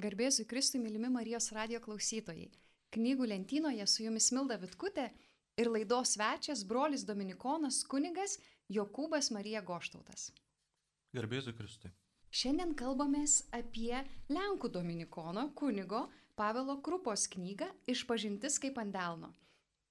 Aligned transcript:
Garbėsiu 0.00 0.46
Kristui, 0.48 0.80
mylimi 0.80 1.10
Marijos 1.12 1.50
radio 1.52 1.78
klausytojai. 1.84 2.48
Knygų 2.96 3.26
lentynoje 3.28 3.84
su 3.86 4.06
jumis 4.06 4.30
Milda 4.32 4.56
Vitkutė 4.56 5.10
ir 5.60 5.68
laidos 5.68 6.14
svečias 6.14 6.62
brolis 6.64 7.04
Dominikonas 7.04 7.82
kunigas 7.84 8.38
Jokūbas 8.72 9.28
Marija 9.36 9.60
Goštautas. 9.60 10.30
Garbėsiu 11.12 11.52
Kristui. 11.52 11.92
Šiandien 12.32 12.72
kalbamės 12.72 13.42
apie 13.52 14.00
Lenkų 14.32 14.70
Dominikono 14.72 15.50
kunigo 15.52 16.06
Pavelo 16.40 16.78
Krupos 16.80 17.26
knygą 17.28 17.68
Išpažintis 17.84 18.56
kaip 18.64 18.80
ant 18.80 18.96
delno. 18.96 19.34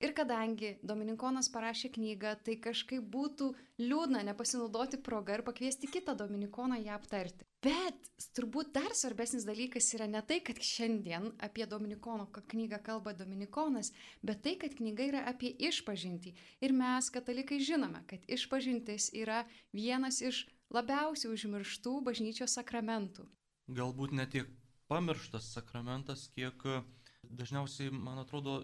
Ir 0.02 0.16
kadangi 0.18 0.76
Dominikonas 0.82 1.52
parašė 1.54 1.92
knygą, 1.94 2.34
tai 2.46 2.56
kažkaip 2.58 3.06
būtų 3.14 3.52
liūdna 3.82 4.24
nepasinaudoti 4.32 4.98
progą 5.06 5.36
ir 5.38 5.44
pakviesti 5.46 5.90
kitą 5.92 6.16
Dominikoną 6.18 6.80
ją 6.82 6.96
aptarti. 6.98 7.46
Bet 7.62 8.08
turbūt 8.34 8.72
dar 8.74 8.96
svarbesnis 8.98 9.46
dalykas 9.46 9.92
yra 9.94 10.08
ne 10.10 10.24
tai, 10.26 10.40
kad 10.42 10.58
šiandien 10.66 11.28
apie 11.46 11.68
Dominikono 11.70 12.26
knygą 12.34 12.80
kalba 12.82 13.14
Dominikonas, 13.14 13.92
bet 14.26 14.42
tai, 14.42 14.56
kad 14.64 14.74
knyga 14.80 15.06
yra 15.12 15.22
apie 15.30 15.54
išpažintį. 15.70 16.34
Ir 16.66 16.74
mes, 16.74 17.12
katalikai, 17.14 17.62
žinome, 17.62 18.02
kad 18.10 18.26
išpažintis 18.26 19.12
yra 19.22 19.44
vienas 19.70 20.24
iš 20.26 20.48
labiausiai 20.74 21.30
užmirštų 21.36 22.00
bažnyčios 22.10 22.58
sakramentų. 22.58 23.28
Galbūt 23.70 24.18
ne 24.18 24.26
tiek 24.26 24.50
pamirštas 24.90 25.54
sakramentas, 25.54 26.26
kiek 26.34 26.66
dažniausiai, 27.22 27.94
man 27.94 28.24
atrodo, 28.24 28.64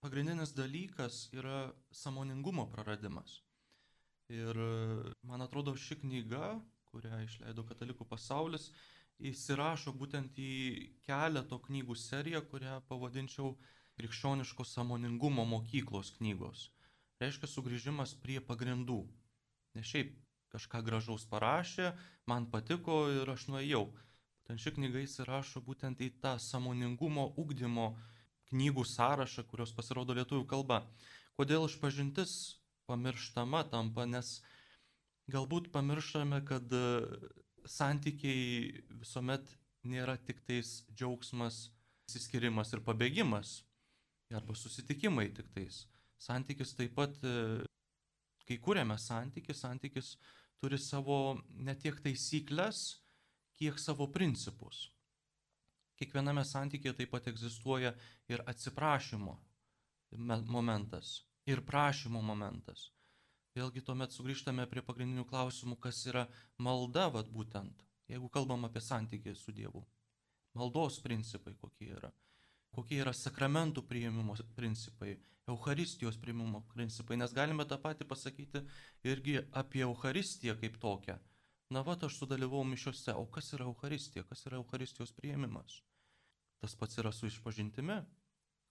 pagrindinis 0.00 0.54
dalykas 0.56 1.26
yra 1.32 1.72
samoningumo 1.90 2.66
praradimas. 2.72 3.40
Ir 4.28 4.58
man 5.22 5.42
atrodo, 5.44 5.76
ši 5.78 6.00
knyga, 6.02 6.56
kurią 6.90 7.22
išleido 7.26 7.62
Katalikų 7.68 8.06
pasaulis, 8.10 8.72
įsirašo 9.22 9.94
būtent 9.96 10.38
į 10.42 10.52
keleto 11.06 11.58
knygų 11.68 11.96
seriją, 11.96 12.42
kurią 12.50 12.80
pavadinčiau 12.90 13.54
krikščioniško 13.96 14.66
samoningumo 14.66 15.46
mokyklos 15.48 16.12
knygos. 16.18 16.70
Reiškia 17.22 17.48
sugrįžimas 17.48 18.12
prie 18.20 18.42
pagrindų. 18.44 18.98
Ne 19.76 19.84
šiaip 19.86 20.12
kažką 20.52 20.82
gražaus 20.84 21.24
parašė, 21.30 21.94
man 22.28 22.50
patiko 22.52 23.06
ir 23.12 23.30
aš 23.32 23.46
nuėjau. 23.52 23.86
Būtent 24.42 24.62
ši 24.62 24.74
knyga 24.76 25.00
įsirašo 25.06 25.62
būtent 25.64 26.02
į 26.04 26.10
tą 26.22 26.36
samoningumo 26.42 27.30
ugdymo 27.40 27.88
knygų 28.50 28.84
sąrašą, 28.86 29.44
kurios 29.50 29.72
pasirodo 29.76 30.14
lietuvių 30.16 30.46
kalba. 30.50 30.82
Kodėl 31.36 31.66
išpažintis 31.68 32.32
pamirštama 32.86 33.64
tampa, 33.72 34.06
nes 34.06 34.40
galbūt 35.32 35.70
pamirštame, 35.74 36.40
kad 36.46 36.72
e, 36.72 36.82
santykiai 37.66 38.84
visuomet 39.02 39.50
nėra 39.86 40.16
tik 40.22 40.42
tais 40.46 40.80
džiaugsmas, 40.94 41.66
įsiskirimas 42.06 42.72
ir 42.74 42.82
pabėgimas, 42.86 43.60
arba 44.34 44.54
susitikimai 44.54 45.28
tik 45.34 45.50
tais. 45.54 45.84
Santykis 46.22 46.74
taip 46.78 46.94
pat, 46.96 47.14
e, 47.22 47.62
kai 48.46 48.58
kūrėme 48.62 48.96
santykį, 48.98 49.54
santykis 49.54 50.14
turi 50.62 50.78
savo 50.80 51.38
ne 51.50 51.74
tiek 51.78 51.98
taisyklės, 52.02 53.02
kiek 53.58 53.78
savo 53.80 54.08
principus. 54.12 54.86
Kiekviename 55.96 56.44
santykėje 56.44 56.96
taip 57.00 57.12
pat 57.14 57.28
egzistuoja 57.30 57.94
ir 58.32 58.42
atsiprašymo 58.46 59.36
momentas, 60.46 61.24
ir 61.46 61.62
prašymo 61.66 62.22
momentas. 62.22 62.90
Vėlgi 63.56 63.82
tuomet 63.84 64.12
sugrįžtame 64.12 64.66
prie 64.68 64.82
pagrindinių 64.84 65.24
klausimų, 65.30 65.78
kas 65.80 66.02
yra 66.06 66.26
malda, 66.58 67.08
vad 67.08 67.30
būtent, 67.32 67.84
jeigu 68.08 68.28
kalbam 68.28 68.64
apie 68.68 68.80
santykį 68.80 69.34
su 69.34 69.52
Dievu. 69.52 69.86
Maldos 70.56 70.98
principai 71.04 71.54
kokie 71.60 71.92
yra, 71.96 72.10
kokie 72.72 73.00
yra 73.00 73.12
sakramentų 73.16 73.86
priėmimo 73.88 74.36
principai, 74.56 75.16
Euharistijos 75.48 76.18
priėmimo 76.18 76.64
principai, 76.74 77.16
nes 77.16 77.32
galime 77.32 77.64
tą 77.64 77.78
patį 77.78 78.08
pasakyti 78.10 78.64
irgi 79.06 79.38
apie 79.52 79.84
Euharistiją 79.86 80.56
kaip 80.60 80.80
tokią 80.82 81.16
Na, 81.74 81.82
va, 81.82 81.96
aš 82.06 82.20
sudalyvau 82.20 82.62
mišiuose, 82.64 83.12
o 83.18 83.24
kas 83.34 83.50
yra 83.56 83.64
Euharistija, 83.66 84.22
kas 84.28 84.44
yra 84.46 84.60
Euharistijos 84.60 85.10
prieimimas? 85.16 85.80
Tas 86.62 86.74
pats 86.78 86.98
yra 87.00 87.12
su 87.12 87.28
išpažintimi. 87.28 88.00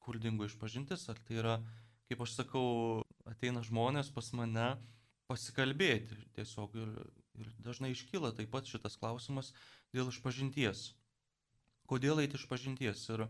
Kur 0.04 0.20
dingo 0.22 0.46
išpažintis? 0.46 1.08
Ar 1.10 1.20
tai 1.28 1.40
yra, 1.42 1.56
kaip 2.10 2.22
aš 2.26 2.36
sakau, 2.40 3.02
ateina 3.30 3.64
žmonės 3.66 4.12
pas 4.14 4.32
mane 4.38 4.76
pasikalbėti 5.30 6.18
tiesiog 6.38 6.76
ir, 6.78 6.92
ir 7.42 7.52
dažnai 7.66 7.92
iškyla 7.96 8.36
taip 8.38 8.52
pat 8.54 8.70
šitas 8.70 8.98
klausimas 9.02 9.54
dėl 9.96 10.12
išpažinties. 10.12 10.92
Kodėl 11.90 12.22
eiti 12.22 12.38
išpažinties? 12.38 13.06
Ir, 13.14 13.26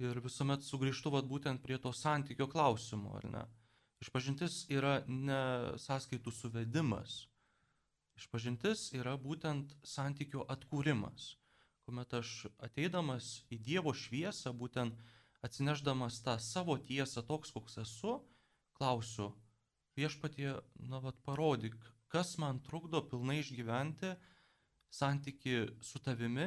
ir 0.00 0.20
visuomet 0.24 0.64
sugrįžtu 0.64 1.12
vat, 1.12 1.28
būtent 1.28 1.60
prie 1.64 1.76
to 1.80 1.92
santykio 1.96 2.48
klausimo, 2.48 3.16
ar 3.20 3.28
ne? 3.28 3.44
Išpažintis 4.00 4.62
yra 4.72 5.02
ne 5.08 5.42
sąskaitų 5.80 6.32
suvedimas 6.32 7.26
Išpažintis 8.20 8.90
yra 8.92 9.14
būtent 9.16 9.70
santykių 9.86 10.42
atkūrimas, 10.52 11.38
kuomet 11.90 12.12
aš 12.14 12.46
ateidamas 12.62 13.40
į 13.50 13.56
Dievo 13.66 13.90
šviesą, 13.90 14.52
būtent 14.54 14.94
atsineždamas 15.42 16.20
tą 16.22 16.36
savo 16.38 16.76
tiesą 16.78 17.24
toks, 17.26 17.50
koks 17.50 17.80
esu, 17.82 18.12
klausiu, 18.78 19.32
viešpatie, 19.98 20.52
na, 20.78 21.00
vad 21.02 21.18
parodyk, 21.26 21.74
kas 22.06 22.36
man 22.38 22.60
trukdo 22.62 23.00
pilnai 23.02 23.40
išgyventi 23.40 24.12
santyki 24.94 25.64
su 25.82 25.98
tavimi, 25.98 26.46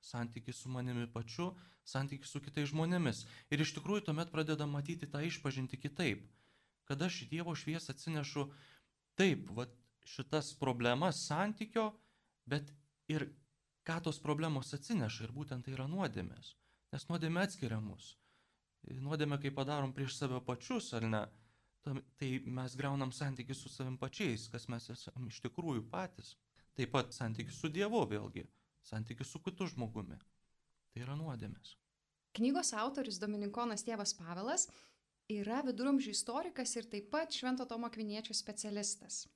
santyki 0.00 0.54
su 0.56 0.72
manimi 0.72 1.04
pačiu, 1.12 1.50
santyki 1.84 2.24
su 2.24 2.40
kitais 2.40 2.70
žmonėmis. 2.72 3.26
Ir 3.52 3.60
iš 3.60 3.74
tikrųjų 3.76 4.06
tuomet 4.06 4.32
pradeda 4.32 4.64
matyti 4.64 5.04
tą 5.04 5.20
išpažinti 5.26 5.76
kitaip. 5.82 6.22
Kada 6.88 7.10
aš 7.12 7.26
į 7.26 7.28
Dievo 7.34 7.52
šviesą 7.52 7.92
atsinešu, 7.92 8.46
taip, 9.20 9.52
vad 9.52 9.76
šitas 10.08 10.54
problemas 10.56 11.20
santykio, 11.28 11.90
bet 12.48 12.72
ir 13.12 13.28
ką 13.88 13.98
tos 14.04 14.20
problemos 14.20 14.74
atsineša 14.76 15.26
ir 15.26 15.34
būtent 15.36 15.64
tai 15.64 15.74
yra 15.76 15.88
nuodėmės. 15.90 16.54
Nes 16.92 17.06
nuodėmė 17.08 17.44
atskiria 17.46 17.80
mus. 17.84 18.14
Nuodėmė, 19.04 19.38
kai 19.42 19.52
padarom 19.52 19.92
prieš 19.96 20.16
save 20.20 20.40
pačius, 20.44 20.92
ar 20.96 21.06
ne, 21.08 21.22
tai 22.20 22.28
mes 22.58 22.76
greunam 22.80 23.12
santykių 23.12 23.56
su 23.56 23.72
savim 23.72 23.96
pačiais, 24.00 24.46
kas 24.52 24.68
mes 24.72 24.88
esame 24.94 25.32
iš 25.32 25.40
tikrųjų 25.44 25.84
patys. 25.92 26.34
Taip 26.78 26.92
pat 26.94 27.12
santykių 27.16 27.54
su 27.54 27.70
Dievu 27.74 28.04
vėlgi, 28.12 28.44
santykių 28.86 29.26
su 29.26 29.40
kitu 29.44 29.66
žmogumi. 29.72 30.18
Tai 30.92 31.04
yra 31.04 31.16
nuodėmės. 31.18 31.74
Knygos 32.38 32.70
autorius 32.76 33.18
Dominikonas 33.18 33.82
tėvas 33.86 34.14
Pavelas 34.14 34.68
yra 35.32 35.62
viduramžių 35.66 36.12
istorikas 36.14 36.76
ir 36.76 36.86
taip 36.92 37.10
pat 37.12 37.34
Švento 37.34 37.66
Tomo 37.68 37.90
Kviniečio 37.92 38.36
specialistas. 38.36 39.26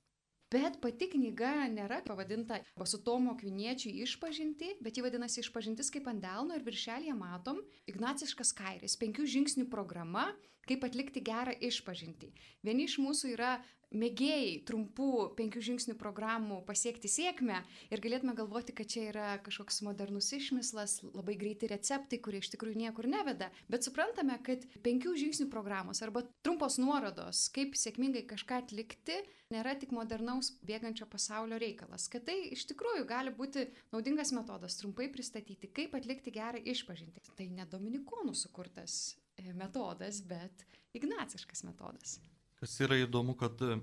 Bet 0.53 0.75
pati 0.83 1.07
knyga 1.09 1.65
nėra 1.73 2.01
pavadinta 2.05 2.59
su 2.85 2.99
Tomo 3.01 3.33
Kviniečių 3.39 3.89
išpažinti, 4.03 4.67
bet 4.85 4.99
ji 4.99 5.03
vadinasi 5.05 5.41
išpažintis 5.41 5.89
kaip 5.93 6.09
ant 6.11 6.21
delno 6.21 6.53
ir 6.53 6.65
viršelėje 6.67 7.15
matom 7.17 7.61
Ignaciškas 7.89 8.53
kairis, 8.59 8.93
penkių 9.01 9.25
žingsnių 9.33 9.65
programa, 9.71 10.27
kaip 10.69 10.85
atlikti 10.87 11.23
gerą 11.25 11.55
išpažinti. 11.69 12.33
Vieni 12.63 12.87
iš 12.89 12.99
mūsų 13.03 13.33
yra 13.35 13.57
mėgėjai 13.93 14.63
trumpų 14.67 15.09
penkių 15.37 15.61
žingsnių 15.67 15.95
programų 15.99 16.61
pasiekti 16.67 17.09
sėkmę 17.11 17.61
ir 17.93 18.01
galėtume 18.03 18.35
galvoti, 18.37 18.73
kad 18.75 18.89
čia 18.89 19.05
yra 19.11 19.27
kažkoks 19.45 19.81
modernus 19.85 20.31
išmislas, 20.35 20.99
labai 21.13 21.35
greiti 21.39 21.69
receptai, 21.69 22.19
kurie 22.23 22.41
iš 22.41 22.51
tikrųjų 22.55 22.79
niekur 22.81 23.07
neveda. 23.09 23.51
Bet 23.71 23.85
suprantame, 23.85 24.39
kad 24.45 24.65
penkių 24.85 25.15
žingsnių 25.21 25.49
programos 25.53 26.01
arba 26.05 26.25
trumpos 26.45 26.79
nuorodos, 26.81 27.45
kaip 27.53 27.77
sėkmingai 27.79 28.25
kažką 28.29 28.63
atlikti, 28.65 29.19
nėra 29.53 29.75
tik 29.79 29.93
modernaus 29.93 30.53
bėgančio 30.65 31.07
pasaulio 31.09 31.59
reikalas. 31.61 32.09
Kad 32.11 32.25
tai 32.29 32.39
iš 32.55 32.65
tikrųjų 32.71 33.05
gali 33.09 33.33
būti 33.35 33.67
naudingas 33.93 34.33
metodas 34.35 34.79
trumpai 34.81 35.11
pristatyti, 35.13 35.69
kaip 35.69 35.93
atlikti 35.99 36.33
gerą 36.33 36.61
išpažinti. 36.73 37.21
Tai 37.37 37.49
ne 37.53 37.69
Dominikonų 37.69 38.33
sukurtas 38.37 39.13
metodas, 39.57 40.21
bet 40.27 40.65
ignaciškas 40.93 41.63
metodas. 41.67 42.19
Kas 42.59 42.75
yra 42.83 42.99
įdomu, 43.01 43.35
kad 43.39 43.59
e, 43.65 43.79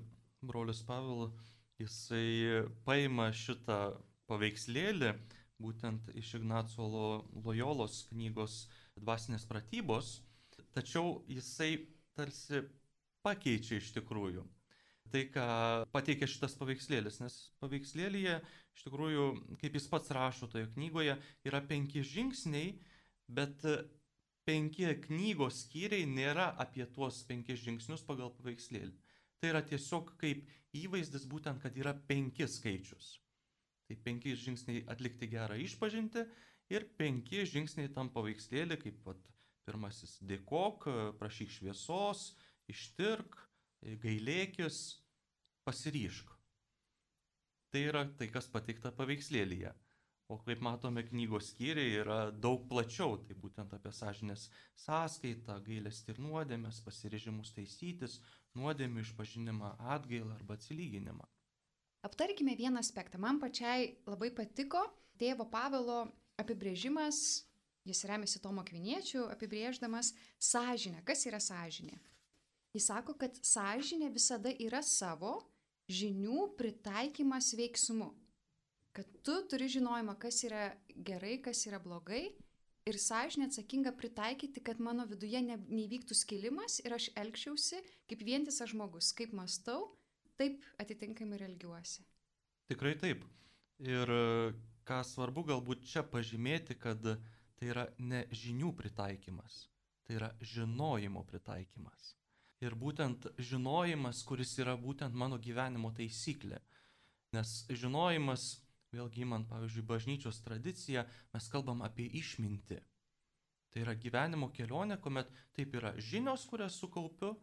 brolis 0.47 0.83
Pavel, 0.87 1.31
jisai 1.81 2.65
paima 2.87 3.31
šitą 3.33 3.81
paveikslėlį, 4.31 5.15
būtent 5.61 6.09
iš 6.17 6.37
Ignaco 6.39 6.87
Lojolos 7.45 8.07
knygos 8.09 8.63
dvasinės 8.97 9.45
pratybos, 9.49 10.21
tačiau 10.73 11.21
jisai 11.29 11.75
tarsi 12.17 12.63
pakeičia 13.27 13.81
iš 13.81 13.91
tikrųjų 13.99 14.47
tai, 15.11 15.27
ką 15.33 15.47
pateikia 15.95 16.29
šitas 16.31 16.55
paveikslėlis, 16.59 17.19
nes 17.23 17.37
paveikslėlyje 17.63 18.39
iš 18.77 18.85
tikrųjų, 18.87 19.27
kaip 19.61 19.77
jis 19.77 19.89
pats 19.91 20.13
rašo 20.15 20.49
toje 20.51 20.69
knygoje, 20.75 21.17
yra 21.47 21.61
penki 21.67 22.05
žingsniai, 22.07 22.77
bet 23.31 23.65
penki 24.51 24.91
knygos 25.07 25.63
skyriai 25.65 26.09
nėra 26.11 26.51
apie 26.59 26.83
tuos 26.97 27.23
penkis 27.29 27.63
žingsnius 27.63 28.03
pagal 28.07 28.33
paveikslėlį. 28.35 28.93
Tai 29.41 29.51
yra 29.55 29.63
tiesiog 29.65 30.15
kaip 30.21 30.43
įvaizdis 30.77 31.27
būtent, 31.31 31.63
kad 31.63 31.77
yra 31.79 31.95
penki 32.11 32.49
skaičius. 32.51 33.15
Tai 33.87 33.97
penki 34.05 34.35
žingsniai 34.39 34.85
atlikti 34.93 35.31
gerą 35.31 35.57
išpažinti 35.59 36.27
ir 36.75 36.87
penki 36.99 37.47
žingsniai 37.49 37.91
tam 37.95 38.11
paveikslėlį, 38.15 38.79
kaip 38.83 38.99
vat, 39.07 39.23
pirmasis 39.67 40.19
dėkok, 40.27 40.87
prašyk 41.19 41.55
šviesos, 41.57 42.33
ištirk, 42.71 43.39
gailėkis, 44.03 45.01
pasiryšk. 45.67 46.31
Tai 47.71 47.83
yra 47.87 48.05
tai, 48.19 48.29
kas 48.35 48.51
pateikta 48.51 48.91
paveikslėlyje. 48.95 49.73
O 50.31 50.37
kaip 50.39 50.61
matome, 50.63 51.03
knygos 51.09 51.49
skyriai 51.51 51.97
yra 52.05 52.19
daug 52.31 52.63
plačiau, 52.71 53.17
tai 53.27 53.35
būtent 53.35 53.73
apie 53.75 53.91
sąžinės 53.91 54.45
sąskaitą, 54.79 55.57
gailestį 55.67 56.15
ir 56.15 56.21
nuodėmės, 56.23 56.79
pasirežimus 56.87 57.51
taisytis, 57.57 58.21
nuodėmių 58.55 59.03
išpažinimą, 59.03 59.73
atgailą 59.97 60.37
arba 60.37 60.55
atsilyginimą. 60.55 61.27
Aptarkime 62.07 62.55
vieną 62.57 62.79
aspektą. 62.79 63.19
Man 63.19 63.43
pačiai 63.43 63.91
labai 64.07 64.31
patiko 64.31 64.85
tėvo 65.19 65.49
Pavelo 65.51 66.05
apibrėžimas, 66.39 67.43
jis 67.91 68.05
remiasi 68.07 68.39
Tomo 68.39 68.63
Kviniečių, 68.71 69.27
apibrėždamas 69.35 70.15
sąžinę. 70.39 71.03
Kas 71.11 71.27
yra 71.27 71.43
sąžinė? 71.43 71.99
Jis 72.71 72.87
sako, 72.87 73.19
kad 73.19 73.35
sąžinė 73.43 74.15
visada 74.15 74.55
yra 74.63 74.79
savo 74.87 75.41
žinių 75.91 76.53
pritaikymas 76.55 77.51
veiksmu 77.59 78.13
kad 79.01 79.23
tu 79.23 79.33
turi 79.49 79.69
žinojimą, 79.69 80.15
kas 80.21 80.43
yra 80.45 80.71
gerai, 81.09 81.39
kas 81.41 81.63
yra 81.65 81.79
blogai 81.81 82.27
ir 82.89 82.99
sąžinė 83.01 83.47
atsakinga 83.49 83.95
pritaikyti, 83.97 84.61
kad 84.61 84.81
mano 84.83 85.07
viduje 85.09 85.41
ne, 85.41 85.57
neįvyktų 85.57 86.17
skilimas 86.19 86.81
ir 86.85 86.93
aš 86.97 87.09
elgčiausi 87.23 87.81
kaip 88.11 88.25
vientisas 88.29 88.75
žmogus, 88.75 89.15
kaip 89.17 89.33
mastau, 89.37 89.89
taip 90.37 90.61
atitinkamai 90.83 91.39
ir 91.39 91.47
elgiuosi. 91.49 92.05
Tikrai 92.69 92.95
taip. 93.01 93.25
Ir 93.81 94.13
ką 94.85 95.03
svarbu 95.09 95.47
galbūt 95.49 95.89
čia 95.89 96.05
pažymėti, 96.05 96.77
kad 96.77 97.01
tai 97.01 97.73
yra 97.73 97.89
ne 97.97 98.27
žinių 98.29 98.75
pritaikymas, 98.77 99.63
tai 100.05 100.21
yra 100.21 100.35
žinojimo 100.45 101.25
pritaikymas. 101.31 102.17
Ir 102.61 102.77
būtent 102.77 103.31
žinojimas, 103.41 104.21
kuris 104.29 104.59
yra 104.61 104.77
būtent 104.77 105.17
mano 105.17 105.41
gyvenimo 105.41 105.89
taisyklė. 105.97 106.61
Nes 107.33 107.63
žinojimas 107.71 108.59
vėlgi 108.95 109.25
įmant, 109.25 109.49
pavyzdžiui, 109.51 109.87
bažnyčios 109.87 110.41
tradiciją, 110.45 111.05
mes 111.35 111.49
kalbam 111.53 111.85
apie 111.87 112.09
išmintį. 112.21 112.81
Tai 113.71 113.85
yra 113.85 113.95
gyvenimo 113.95 114.51
kelionė, 114.55 114.99
kuomet 115.03 115.31
taip 115.55 115.77
yra 115.79 115.93
žinios, 116.03 116.47
kurias 116.51 116.79
sukaupiu, 116.83 117.37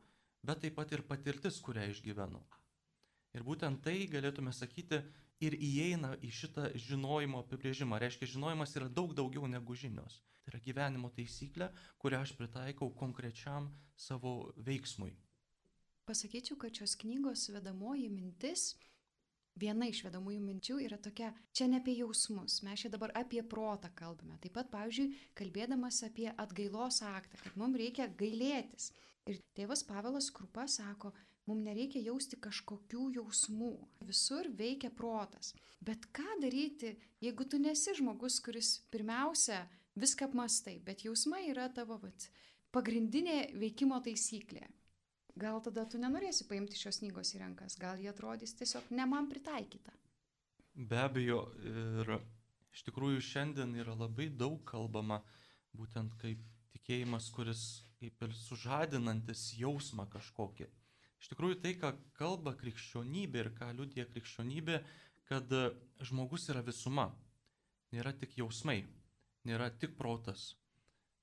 bet 0.44 0.64
taip 0.64 0.76
pat 0.76 0.92
ir 0.92 1.06
patirtis, 1.08 1.62
kurią 1.64 1.88
išgyvenu. 1.94 2.42
Ir 3.36 3.46
būtent 3.48 3.84
tai 3.86 4.08
galėtume 4.12 4.52
sakyti 4.56 5.00
ir 5.44 5.56
įeina 5.56 6.16
į 6.24 6.32
šitą 6.34 6.72
žinojimo 6.88 7.44
apibrėžimą. 7.44 8.00
Reiškia, 8.02 8.32
žinojimas 8.34 8.76
yra 8.80 8.90
daug 8.90 9.14
daugiau 9.16 9.48
negu 9.48 9.76
žinios. 9.78 10.20
Tai 10.44 10.56
yra 10.56 10.64
gyvenimo 10.64 11.12
taisyklė, 11.16 11.70
kurią 12.02 12.24
aš 12.26 12.34
pritaikau 12.40 12.90
konkrečiam 12.96 13.70
savo 13.96 14.54
veiksmui. 14.58 15.14
Pasakyčiau, 16.08 16.56
kad 16.60 16.72
šios 16.72 16.96
knygos 17.02 17.50
vedamoji 17.52 18.08
mintis 18.10 18.72
viena 19.60 19.88
iš 19.90 20.04
vedamųjų 20.06 20.42
minčių 20.44 20.78
yra 20.86 20.98
tokia, 21.02 21.32
čia 21.56 21.68
ne 21.70 21.82
apie 21.82 21.98
jausmus, 21.98 22.62
mes 22.66 22.84
čia 22.84 22.92
dabar 22.94 23.14
apie 23.18 23.42
protą 23.44 23.92
kalbame. 23.98 24.38
Taip 24.44 24.56
pat, 24.58 24.70
pavyzdžiui, 24.74 25.10
kalbėdamas 25.38 26.04
apie 26.08 26.30
atgailos 26.34 27.02
aktą, 27.06 27.40
kad 27.44 27.58
mums 27.60 27.80
reikia 27.82 28.10
gailėtis. 28.20 28.92
Ir 29.28 29.42
tėvas 29.58 29.84
Pavelas 29.84 30.30
Krupa 30.32 30.68
sako, 30.72 31.12
mums 31.50 31.66
nereikia 31.66 32.04
jausti 32.06 32.40
kažkokių 32.40 33.10
jausmų, 33.18 33.74
visur 34.08 34.48
veikia 34.56 34.92
protas. 34.94 35.54
Bet 35.84 36.08
ką 36.16 36.40
daryti, 36.44 36.96
jeigu 37.24 37.48
tu 37.50 37.60
nesi 37.60 37.96
žmogus, 37.98 38.40
kuris 38.44 38.78
pirmiausia 38.94 39.66
viską 40.00 40.30
apmastai, 40.30 40.78
bet 40.86 41.04
jausmai 41.06 41.48
yra 41.52 41.68
tavo 41.74 42.00
vat, 42.02 42.30
pagrindinė 42.72 43.50
veikimo 43.60 44.00
taisyklė 44.06 44.68
gal 45.40 45.62
tada 45.64 45.86
tu 45.90 46.00
nenorėsi 46.02 46.48
paimti 46.50 46.80
šios 46.80 47.02
knygos 47.02 47.34
į 47.36 47.42
rankas, 47.44 47.78
gal 47.80 48.00
jie 48.02 48.10
atrodys 48.12 48.56
tiesiog 48.58 48.90
ne 48.98 49.06
man 49.10 49.30
pritaikyta. 49.32 49.94
Be 50.78 51.00
abejo, 51.02 51.42
ir 51.66 52.18
iš 52.74 52.84
tikrųjų 52.90 53.22
šiandien 53.26 53.74
yra 53.82 53.96
labai 53.98 54.30
daug 54.30 54.60
kalbama 54.70 55.22
būtent 55.78 56.14
kaip 56.22 56.44
tikėjimas, 56.76 57.30
kuris 57.34 57.64
kaip 57.98 58.22
ir 58.22 58.36
sužadinantis 58.38 59.52
jausmą 59.58 60.06
kažkokį. 60.14 60.68
Iš 61.18 61.32
tikrųjų 61.32 61.58
tai, 61.64 61.74
ką 61.82 61.94
kalba 62.18 62.54
krikščionybė 62.60 63.42
ir 63.42 63.50
ką 63.58 63.72
liudija 63.80 64.06
krikščionybė, 64.12 64.78
kad 65.28 65.54
žmogus 66.06 66.46
yra 66.54 66.62
visuma. 66.66 67.10
Nėra 67.96 68.14
tik 68.14 68.38
jausmai, 68.38 68.84
nėra 69.48 69.72
tik 69.82 69.98
protas. 69.98 70.52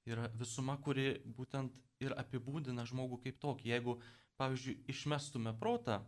Yra 0.09 0.27
visuma, 0.37 0.77
kuri 0.83 1.21
būtent 1.39 1.73
ir 2.05 2.15
apibūdina 2.21 2.87
žmogų 2.89 3.21
kaip 3.25 3.41
tokį. 3.43 3.71
Jeigu, 3.73 3.99
pavyzdžiui, 4.41 4.81
išmestume 4.93 5.55
protą, 5.61 6.01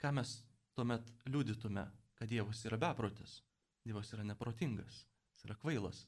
ką 0.00 0.12
mes 0.16 0.38
tuomet 0.76 1.12
liudytume, 1.28 1.86
kad 2.18 2.30
Dievas 2.30 2.64
yra 2.68 2.78
beprotis, 2.80 3.40
Dievas 3.86 4.12
yra 4.14 4.24
neprotingas, 4.26 5.04
jis 5.34 5.46
yra 5.48 5.56
kvailas. 5.60 6.04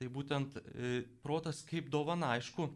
Tai 0.00 0.08
būtent 0.08 0.56
e, 0.56 1.02
protas 1.24 1.60
kaip 1.68 1.90
dovana, 1.92 2.34
aišku, 2.38 2.68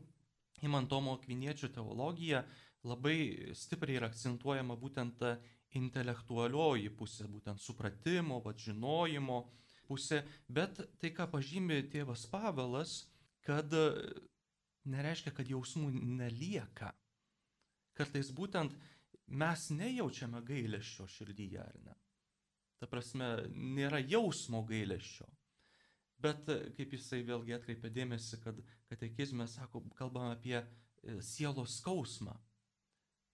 įmant 0.65 0.91
Tomo 0.93 1.17
Kviniečio 1.23 1.71
teologiją, 1.73 2.43
labai 2.85 3.53
stipriai 3.57 3.99
yra 4.01 4.11
akcentuojama 4.13 4.77
būtent 4.77 5.17
ta 5.21 5.35
intelektualioji 5.75 6.93
pusė, 6.95 7.27
būtent 7.31 7.63
supratimo, 7.63 8.41
vad 8.45 8.61
žinojimo 8.61 9.41
pusė, 9.89 10.23
bet 10.49 10.79
tai, 11.01 11.11
ką 11.17 11.27
pažymė 11.33 11.83
tėvas 11.93 12.27
Pavelas, 12.31 13.05
kad 13.45 13.73
nereiškia, 14.91 15.33
kad 15.35 15.49
jausmų 15.49 15.91
nelieka. 15.95 16.93
Kartais 17.95 18.31
būtent 18.35 18.75
mes 19.27 19.69
nejaučiame 19.73 20.43
gailesčio 20.45 21.07
širdyje, 21.09 21.61
ar 21.63 21.79
ne? 21.85 21.95
Ta 22.81 22.89
prasme, 22.91 23.29
nėra 23.55 24.03
jausmo 24.03 24.65
gailesčio. 24.67 25.29
Bet 26.25 26.49
kaip 26.77 26.95
jisai 26.97 27.23
vėlgi 27.27 27.55
atkreipia 27.57 27.91
dėmesį, 27.93 28.41
kad 28.43 28.59
katekizme 28.91 29.47
sako, 29.51 29.83
kalbame 29.99 30.35
apie 30.35 30.57
e, 30.61 30.65
sielos 31.25 31.79
skausmą. 31.81 32.35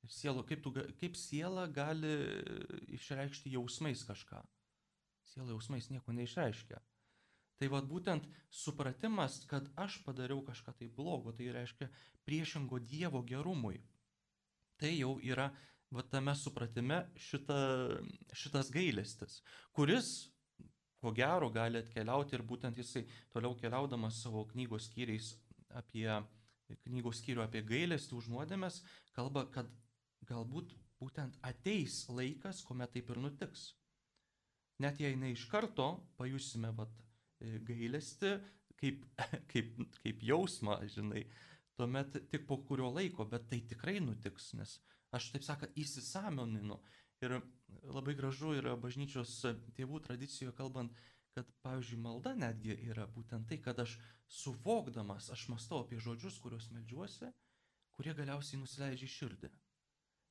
Ir 0.01 0.13
sielo, 0.15 0.45
kaip, 0.49 0.63
tu, 0.65 0.73
kaip 0.73 1.19
siela 1.19 1.67
gali 1.69 2.13
išreikšti 2.97 3.53
jausmais 3.53 4.03
kažką. 4.09 4.41
Siela 5.29 5.53
jausmais 5.53 5.91
nieko 5.93 6.15
neišreiškia. 6.17 6.81
Tai 7.61 7.69
vad 7.69 7.85
būtent 7.91 8.25
supratimas, 8.49 9.43
kad 9.49 9.67
aš 9.77 9.99
padariau 10.07 10.41
kažką 10.47 10.73
tai 10.79 10.89
blogo, 10.89 11.35
tai 11.37 11.51
reiškia 11.53 11.91
priešingo 12.25 12.81
Dievo 12.81 13.21
gerumui. 13.29 13.83
Tai 14.81 14.93
jau 14.95 15.19
yra 15.21 15.51
va 15.93 16.05
tame 16.09 16.33
supratime 16.39 17.03
šita, 17.21 17.59
šitas 18.33 18.71
gailestis, 18.73 19.41
kuris, 19.77 20.31
ko 21.03 21.13
gero, 21.17 21.51
gali 21.53 21.83
atkeliauti 21.83 22.39
ir 22.39 22.47
būtent 22.47 22.79
jisai 22.81 23.05
toliau 23.35 23.57
keliaudamas 23.61 24.23
savo 24.23 24.47
knygos 24.53 24.89
skyriais 24.89 25.35
apie 25.77 26.07
knygos 26.87 27.21
skyrių 27.21 27.45
apie 27.45 27.63
gailestį 27.67 28.17
už 28.17 28.31
nuodėmės, 28.33 28.81
kalba, 29.17 29.45
kad 29.53 29.69
galbūt 30.29 30.73
būtent 31.01 31.37
ateis 31.47 32.05
laikas, 32.09 32.63
kuomet 32.65 32.93
taip 32.95 33.11
ir 33.11 33.21
nutiks. 33.25 33.71
Net 34.81 35.01
jei 35.01 35.17
ne 35.19 35.33
iš 35.35 35.45
karto 35.51 35.91
pajusime 36.17 36.71
vat, 36.77 36.93
gailestį 37.41 38.35
kaip, 38.81 39.05
kaip, 39.53 39.77
kaip 40.05 40.25
jausmą, 40.25 40.79
žinai, 40.95 41.25
tuomet 41.79 42.19
tik 42.33 42.47
po 42.49 42.61
kurio 42.69 42.91
laiko, 42.93 43.27
bet 43.29 43.49
tai 43.53 43.61
tikrai 43.69 43.99
nutiks, 44.05 44.53
nes 44.59 44.79
aš 45.17 45.31
taip 45.35 45.47
sakant 45.47 45.77
įsisamoninu. 45.81 46.81
Ir 47.21 47.37
labai 47.93 48.15
gražu 48.17 48.55
yra 48.57 48.77
bažnyčios 48.81 49.35
tėvų 49.77 50.01
tradicijoje 50.07 50.55
kalbant, 50.57 50.95
kad, 51.37 51.49
pavyzdžiui, 51.65 52.01
malda 52.01 52.33
netgi 52.35 52.75
yra 52.89 53.05
būtent 53.15 53.49
tai, 53.51 53.61
kad 53.63 53.79
aš 53.83 53.99
suvokdamas, 54.41 55.29
aš 55.35 55.47
mastau 55.53 55.85
apie 55.85 56.01
žodžius, 56.01 56.39
kuriuos 56.43 56.71
melžiuosi, 56.75 57.29
kurie 57.95 58.15
galiausiai 58.17 58.61
nusileidžia 58.63 59.07
į 59.07 59.15
širdį. 59.15 59.51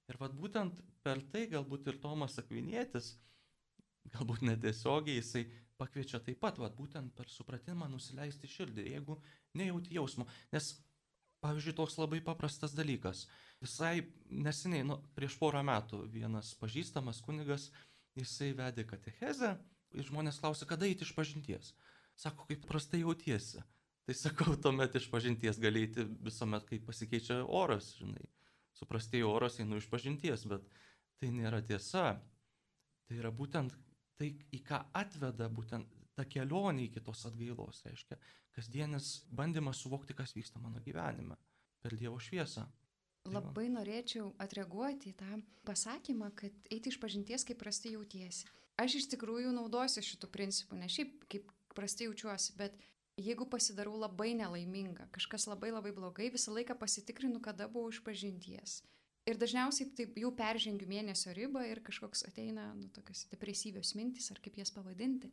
Ir 0.09 0.17
vad 0.17 0.33
būtent 0.33 0.81
per 1.05 1.21
tai 1.31 1.45
galbūt 1.51 1.91
ir 1.91 1.99
Tomas 2.01 2.39
Akvinėtis, 2.41 3.13
galbūt 4.13 4.45
netiesiogiai 4.47 5.19
jisai 5.19 5.45
pakviečia 5.79 6.19
taip 6.23 6.41
pat, 6.43 6.59
vat, 6.59 6.75
būtent 6.75 7.13
per 7.15 7.29
supratimą 7.31 7.87
nusileisti 7.91 8.49
širdį, 8.51 8.85
jeigu 8.93 9.17
nejauti 9.57 9.95
jausmo. 9.95 10.27
Nes, 10.53 10.73
pavyzdžiui, 11.43 11.75
toks 11.77 11.97
labai 11.99 12.19
paprastas 12.23 12.75
dalykas. 12.75 13.25
Visai 13.63 14.03
neseniai, 14.29 14.85
nu, 14.87 14.99
prieš 15.15 15.37
porą 15.39 15.63
metų 15.67 16.03
vienas 16.11 16.51
pažįstamas 16.59 17.21
kunigas, 17.23 17.69
jisai 18.19 18.51
vedė 18.57 18.85
katechezę 18.87 19.55
ir 19.95 20.07
žmonės 20.09 20.39
klausė, 20.43 20.67
kada 20.69 20.87
eiti 20.87 21.07
iš 21.07 21.15
pažinties. 21.15 21.73
Sako, 22.19 22.49
kaip 22.49 22.65
prastai 22.67 23.05
jautiesi. 23.05 23.63
Tai 24.09 24.15
sakau, 24.17 24.55
tuomet 24.57 24.95
iš 24.97 25.07
pažinties 25.11 25.59
galėti 25.61 26.03
visuomet, 26.25 26.65
kai 26.67 26.81
pasikeičia 26.83 27.43
oras, 27.45 27.93
žinai. 27.99 28.25
Suprastėjo 28.75 29.31
oras, 29.31 29.59
einu 29.61 29.79
iš 29.79 29.87
pažinties, 29.91 30.45
bet 30.49 30.65
tai 31.21 31.31
nėra 31.35 31.61
tiesa. 31.65 32.17
Tai 33.07 33.17
yra 33.19 33.31
būtent 33.35 33.75
tai, 34.19 34.33
į 34.53 34.59
ką 34.67 34.81
atveda 34.99 35.47
būtent 35.51 35.95
ta 36.19 36.25
kelionė 36.27 36.89
iki 36.89 37.03
tos 37.03 37.23
atgailos, 37.29 37.83
reiškia, 37.88 38.17
kasdienis 38.55 39.13
bandymas 39.31 39.79
suvokti, 39.79 40.15
kas 40.17 40.35
vyksta 40.35 40.59
mano 40.59 40.81
gyvenime 40.83 41.38
per 41.79 41.95
Dievo 41.95 42.19
šviesą. 42.19 42.65
Tai. 43.23 43.33
Labai 43.35 43.67
norėčiau 43.71 44.31
atreaguoti 44.41 45.11
į 45.11 45.17
tą 45.19 45.39
pasakymą, 45.67 46.31
kad 46.39 46.71
eiti 46.71 46.91
iš 46.91 46.99
pažinties, 46.99 47.45
kaip 47.47 47.59
prastai 47.61 47.93
jautiesi. 47.95 48.47
Aš 48.79 49.01
iš 49.01 49.09
tikrųjų 49.13 49.51
naudosiu 49.55 50.03
šitų 50.03 50.29
principų, 50.31 50.79
ne 50.79 50.88
šiaip 50.91 51.25
kaip 51.31 51.51
prastai 51.75 52.07
jaučiuosi, 52.07 52.55
bet 52.59 52.77
jeigu 53.19 53.47
pasidarau 53.51 53.97
labai 53.99 54.31
nelaiminga, 54.39 55.09
kažkas 55.15 55.49
labai 55.51 55.71
labai 55.75 55.91
blogai, 55.95 56.29
visą 56.31 56.55
laiką 56.55 56.77
pasitikrinu, 56.79 57.41
kada 57.43 57.67
buvau 57.71 57.91
iš 57.91 57.99
pažinties. 58.05 58.79
Ir 59.27 59.38
dažniausiai 59.38 59.91
taip 59.97 60.17
jau 60.17 60.31
peržengiu 60.33 60.88
mėnesio 60.89 61.33
ribą 61.35 61.65
ir 61.67 61.83
kažkoks 61.85 62.23
ateina, 62.29 62.71
nu, 62.77 62.88
tokios 62.95 63.25
depresyvios 63.31 63.93
mintys, 63.97 64.31
ar 64.31 64.39
kaip 64.43 64.57
jas 64.57 64.71
pavadinti. 64.73 65.29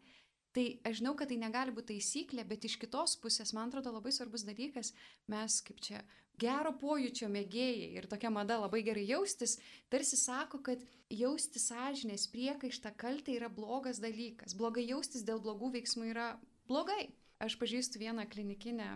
Tai 0.57 0.65
aš 0.89 1.03
žinau, 1.03 1.13
kad 1.17 1.29
tai 1.29 1.37
negali 1.37 1.73
būti 1.77 1.95
taisyklė, 1.95 2.45
bet 2.49 2.65
iš 2.65 2.79
kitos 2.81 3.17
pusės, 3.21 3.53
man 3.53 3.69
atrodo, 3.69 3.93
labai 3.93 4.13
svarbus 4.17 4.45
dalykas, 4.49 4.95
mes 5.29 5.59
kaip 5.65 5.83
čia 5.85 6.01
gero 6.41 6.73
pojūčio 6.81 7.29
mėgėjai 7.33 7.91
ir 8.01 8.09
tokia 8.09 8.31
mada 8.33 8.57
labai 8.63 8.81
gerai 8.87 9.05
jaustis, 9.09 9.59
tarsi 9.93 10.17
sako, 10.17 10.63
kad 10.65 10.81
jausti 11.13 11.61
sąžinės 11.61 12.25
priekaištą 12.33 12.95
kaltę 13.01 13.37
yra 13.37 13.51
blogas 13.53 14.01
dalykas. 14.01 14.57
Blogai 14.57 14.87
jaustis 14.89 15.25
dėl 15.29 15.43
blogų 15.45 15.75
veiksmų 15.77 16.11
yra 16.15 16.31
blogai. 16.69 17.11
Aš 17.37 17.59
pažįstu 17.61 18.01
vieną 18.01 18.25
klinikinę 18.33 18.95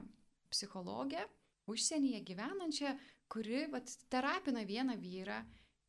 psichologę, 0.49 1.26
užsienyje 1.68 2.23
gyvenančią, 2.25 2.97
kuri 3.30 3.66
vat, 3.72 3.90
terapina 4.12 4.66
vieną 4.68 4.99
vyrą 5.00 5.40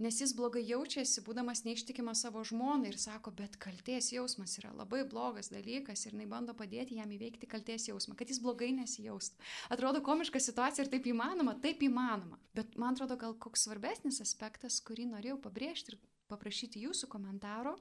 nes 0.01 0.17
jis 0.21 0.33
blogai 0.35 0.63
jaučiasi, 0.65 1.21
būdamas 1.25 1.61
neištikimas 1.65 2.23
savo 2.25 2.41
žmonai 2.47 2.89
ir 2.89 2.97
sako, 2.99 3.33
bet 3.37 3.57
kalties 3.61 4.09
jausmas 4.13 4.55
yra 4.59 4.71
labai 4.73 5.03
blogas 5.09 5.51
dalykas 5.53 6.05
ir 6.05 6.15
jinai 6.15 6.27
bando 6.31 6.55
padėti 6.57 6.97
jam 6.97 7.11
įveikti 7.13 7.49
kalties 7.49 7.87
jausmą, 7.89 8.15
kad 8.17 8.31
jis 8.31 8.41
blogai 8.41 8.71
nesijaustų. 8.79 9.37
Atrodo 9.73 10.01
komiška 10.05 10.41
situacija 10.41 10.85
ir 10.85 10.91
taip 10.93 11.09
įmanoma, 11.11 11.55
taip 11.61 11.83
įmanoma. 11.85 12.39
Bet 12.57 12.77
man 12.81 12.97
atrodo 12.97 13.19
gal 13.21 13.37
koks 13.37 13.67
svarbesnis 13.67 14.21
aspektas, 14.25 14.81
kurį 14.85 15.11
norėjau 15.13 15.37
pabrėžti 15.45 15.93
ir 15.93 16.01
paprašyti 16.31 16.81
jūsų 16.87 17.11
komentaro. 17.11 17.77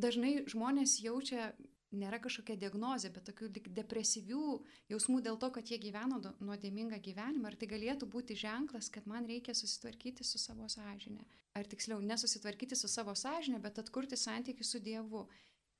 Dažnai 0.00 0.46
žmonės 0.48 1.00
jaučia 1.02 1.52
nėra 1.94 2.18
kažkokia 2.20 2.56
diagnozė, 2.60 3.10
bet 3.14 3.24
tokių 3.30 3.48
depresyvių 3.76 4.42
jausmų 4.92 5.22
dėl 5.24 5.38
to, 5.40 5.50
kad 5.54 5.70
jie 5.70 5.78
gyveno 5.80 6.20
nuodėmingą 6.40 7.00
gyvenimą. 7.04 7.48
Ar 7.48 7.56
tai 7.56 7.68
galėtų 7.70 8.08
būti 8.12 8.36
ženklas, 8.36 8.90
kad 8.92 9.06
man 9.08 9.26
reikia 9.28 9.54
susitvarkyti 9.56 10.24
su 10.24 10.40
savo 10.40 10.68
sąžinė? 10.68 11.24
Ar 11.56 11.66
tiksliau, 11.66 12.00
nesusitvarkyti 12.04 12.76
su 12.76 12.90
savo 12.92 13.14
sąžinė, 13.16 13.60
bet 13.64 13.80
atkurti 13.80 14.18
santykių 14.20 14.66
su 14.66 14.80
Dievu. 14.84 15.26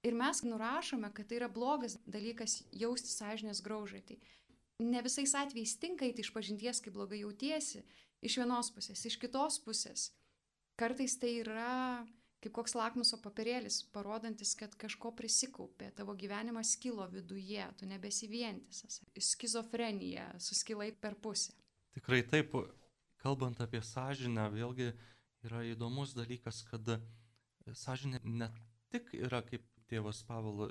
Ir 0.06 0.14
mes 0.14 0.42
nurašome, 0.46 1.10
kad 1.12 1.28
tai 1.28 1.40
yra 1.40 1.48
blogas 1.50 1.98
dalykas 2.06 2.62
jausti 2.72 3.12
sąžinės 3.12 3.62
graužai. 3.66 4.00
Tai 4.06 4.18
ne 4.78 5.02
visais 5.02 5.34
atvejais 5.34 5.76
tinka 5.82 6.06
eiti 6.06 6.22
iš 6.24 6.32
pažinties, 6.32 6.80
kai 6.80 6.94
blogai 6.94 7.20
jautiesi, 7.24 7.82
iš 8.22 8.38
vienos 8.40 8.70
pusės, 8.74 9.04
iš 9.04 9.18
kitos 9.20 9.58
pusės. 9.64 10.12
Kartais 10.78 11.18
tai 11.18 11.40
yra 11.42 12.06
kaip 12.42 12.54
koks 12.54 12.76
lakmuso 12.78 13.18
papirėlis, 13.22 13.80
parodantis, 13.94 14.54
kad 14.58 14.74
kažko 14.78 15.12
prisikaupė, 15.18 15.90
tavo 15.98 16.14
gyvenimas 16.18 16.76
kilo 16.80 17.06
viduje, 17.10 17.64
tu 17.78 17.88
nebesi 17.90 18.28
vientisas. 18.30 19.00
Skizofrenija, 19.18 20.30
suskilai 20.42 20.92
per 20.92 21.18
pusę. 21.18 21.56
Tikrai 21.96 22.22
taip, 22.30 22.54
kalbant 23.22 23.58
apie 23.64 23.82
sąžinę, 23.82 24.46
vėlgi 24.54 24.92
yra 25.48 25.64
įdomus 25.66 26.14
dalykas, 26.14 26.62
kad 26.70 26.94
sąžinė 27.74 28.22
ne 28.24 28.52
tik 28.92 29.10
yra, 29.18 29.42
kaip 29.42 29.66
tėvas 29.90 30.22
Pavel 30.28 30.70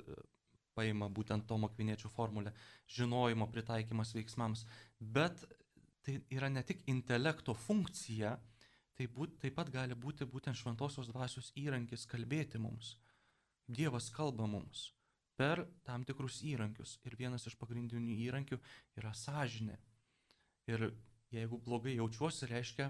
paima 0.78 1.08
būtent 1.10 1.46
Tomo 1.50 1.68
Kviniečio 1.72 2.10
formulę, 2.12 2.52
žinojimo 2.94 3.48
pritaikymas 3.50 4.14
veiksmams, 4.14 4.64
bet 5.00 5.42
tai 6.06 6.20
yra 6.32 6.48
ne 6.52 6.62
tik 6.64 6.84
intelekto 6.90 7.54
funkcija, 7.66 8.36
tai 8.98 9.06
būt, 9.06 9.38
taip 9.42 9.54
pat 9.54 9.70
gali 9.70 9.94
būti 9.94 10.26
būtent 10.26 10.58
šventosios 10.58 11.08
dvasios 11.12 11.52
įrankis 11.56 12.06
kalbėti 12.10 12.58
mums. 12.58 12.96
Dievas 13.68 14.08
kalba 14.10 14.48
mums 14.50 14.88
per 15.38 15.62
tam 15.86 16.04
tikrus 16.04 16.40
įrankius. 16.42 16.96
Ir 17.06 17.14
vienas 17.18 17.46
iš 17.46 17.54
pagrindinių 17.60 18.16
įrankių 18.26 18.58
yra 18.98 19.12
sąžinė. 19.14 19.76
Ir 20.72 20.88
jeigu 21.32 21.60
blogai 21.62 21.94
jaučiuosi, 21.94 22.48
reiškia, 22.50 22.88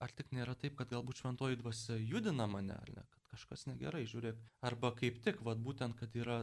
ar 0.00 0.14
tik 0.16 0.32
nėra 0.32 0.56
taip, 0.56 0.78
kad 0.78 0.88
galbūt 0.90 1.20
šventoji 1.20 1.60
dvasia 1.60 1.98
judina 2.00 2.48
mane, 2.48 2.72
ar 2.74 2.94
ne, 2.96 3.04
kad 3.12 3.34
kažkas 3.34 3.66
negerai, 3.68 4.06
žiūrėk. 4.08 4.40
Arba 4.66 4.94
kaip 4.96 5.20
tik, 5.26 5.42
vad 5.44 5.60
būtent, 5.60 5.98
kad 6.00 6.16
yra 6.16 6.40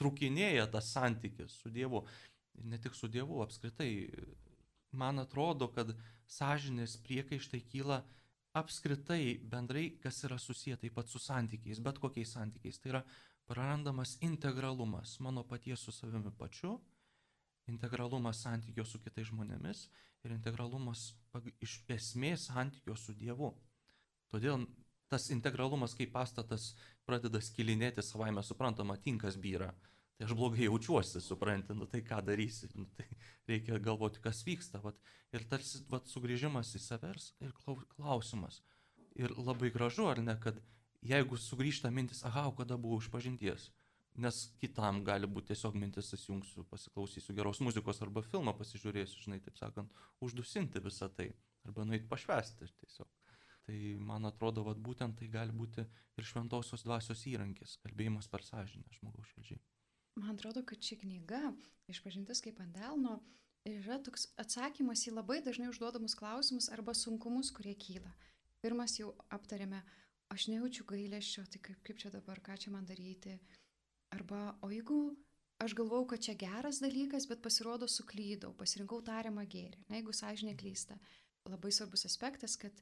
trukinėja 0.00 0.66
tas 0.72 0.88
santykis 0.94 1.60
su 1.60 1.72
Dievu. 1.72 2.06
Ir 2.56 2.72
ne 2.72 2.80
tik 2.80 2.96
su 2.96 3.12
Dievu, 3.12 3.42
apskritai 3.44 3.90
man 4.98 5.22
atrodo, 5.22 5.68
kad 5.72 5.92
sąžinės 6.26 6.96
priekaištai 7.06 7.62
kyla 7.70 8.00
apskritai 8.56 9.36
bendrai, 9.52 9.90
kas 10.02 10.22
yra 10.24 10.38
susiję 10.40 10.76
taip 10.80 10.96
pat 10.96 11.10
su 11.12 11.20
santykiais, 11.22 11.80
bet 11.80 12.00
kokiais 12.02 12.32
santykiais. 12.32 12.80
Tai 12.80 12.92
yra 12.94 13.02
prarandamas 13.46 14.16
integralumas 14.24 15.18
mano 15.20 15.44
paties 15.44 15.80
su 15.80 15.92
savimi 15.92 16.32
pačiu, 16.38 16.80
integralumas 17.66 18.42
santykio 18.42 18.84
su 18.84 19.00
kitais 19.02 19.28
žmonėmis 19.30 19.86
ir 20.24 20.34
integralumas 20.34 21.12
iš 21.60 21.78
esmės 21.98 22.48
santykio 22.50 22.96
su 22.96 23.14
Dievu. 23.14 23.52
Todėl 24.32 24.66
tas 25.10 25.28
integralumas 25.30 25.94
kaip 25.94 26.12
pastatas 26.14 26.72
pradeda 27.06 27.40
skilinėti 27.40 28.02
savaime 28.02 28.42
suprantama, 28.42 28.96
tinkas 28.96 29.36
byra 29.38 29.70
tai 30.16 30.26
aš 30.26 30.34
blogai 30.36 30.64
jaučiuosi, 30.64 31.20
supranti, 31.20 31.76
nu 31.76 31.86
tai 31.90 32.00
ką 32.04 32.22
darysi, 32.24 32.70
nu, 32.74 32.86
tai 32.96 33.06
reikia 33.50 33.80
galvoti, 33.82 34.22
kas 34.24 34.42
vyksta. 34.46 34.80
Vat. 34.84 34.98
Ir 35.36 35.44
tarsi 35.50 35.82
vat, 35.92 36.08
sugrįžimas 36.08 36.72
į 36.78 36.82
savers 36.82 37.32
ir 37.44 37.52
klausimas. 37.96 38.62
Ir 39.16 39.32
labai 39.36 39.70
gražu, 39.72 40.06
ar 40.08 40.22
ne, 40.24 40.36
kad 40.40 40.60
jeigu 41.04 41.38
sugrįžta 41.40 41.90
mintis, 41.92 42.22
aha, 42.28 42.48
kada 42.56 42.78
buvau 42.80 43.00
išpažinties, 43.02 43.70
nes 44.16 44.40
kitam 44.60 45.02
gali 45.04 45.28
būti 45.28 45.52
tiesiog 45.52 45.76
mintis, 45.76 46.12
įsijungsiu, 46.16 46.64
pasiklausysiu 46.70 47.36
geros 47.36 47.60
muzikos 47.64 48.00
arba 48.04 48.24
filmą 48.24 48.56
pasižiūrėsiu, 48.56 49.26
žinai, 49.26 49.40
taip 49.44 49.60
sakant, 49.60 50.02
uždusinti 50.24 50.80
visą 50.84 51.10
tai, 51.12 51.30
arba 51.68 51.84
nueiti 51.84 52.08
pašvesti 52.08 52.68
tiesiog. 52.80 53.12
Tai 53.66 53.78
man 54.08 54.28
atrodo, 54.28 54.62
vat, 54.64 54.78
būtent 54.78 55.18
tai 55.18 55.28
gali 55.28 55.52
būti 55.52 55.84
ir 55.84 56.28
šventosios 56.28 56.86
dvasios 56.86 57.24
įrankis, 57.28 57.80
kalbėjimas 57.82 58.30
per 58.30 58.44
sąžinę 58.46 58.86
žmogaus 59.00 59.32
širdžiai. 59.34 59.60
Man 60.16 60.32
atrodo, 60.32 60.62
kad 60.64 60.80
ši 60.82 60.96
knyga, 61.02 61.50
išpažintis 61.92 62.40
kaip 62.44 62.60
ant 62.64 62.72
delno, 62.76 63.18
yra 63.68 63.98
toks 64.02 64.30
atsakymas 64.40 65.04
į 65.08 65.16
labai 65.16 65.42
dažnai 65.44 65.68
užduodamus 65.68 66.16
klausimus 66.18 66.70
arba 66.72 66.94
sunkumus, 66.96 67.52
kurie 67.54 67.74
kyla. 67.76 68.14
Pirmas 68.64 68.96
jau 68.96 69.12
aptarėme, 69.34 69.82
aš 70.32 70.48
nejaučiu 70.50 70.86
gailėščio, 70.88 71.44
tai 71.52 71.60
kaip, 71.68 71.82
kaip 71.86 72.00
čia 72.00 72.10
dabar, 72.14 72.40
ką 72.40 72.56
čia 72.62 72.72
man 72.74 72.88
daryti. 72.88 73.36
Arba, 74.16 74.56
o 74.64 74.70
jeigu 74.72 75.00
aš 75.62 75.76
galvau, 75.76 76.04
kad 76.08 76.24
čia 76.24 76.36
geras 76.38 76.80
dalykas, 76.80 77.28
bet 77.28 77.44
pasirodo 77.44 77.88
suklydau, 77.90 78.54
pasirinkau 78.56 79.02
tariamą 79.04 79.44
gėrį, 79.50 79.84
na, 79.90 80.00
jeigu 80.00 80.14
sąžinė 80.16 80.56
klysta. 80.58 80.98
Labai 81.46 81.70
svarbus 81.74 82.06
aspektas, 82.08 82.56
kad 82.58 82.80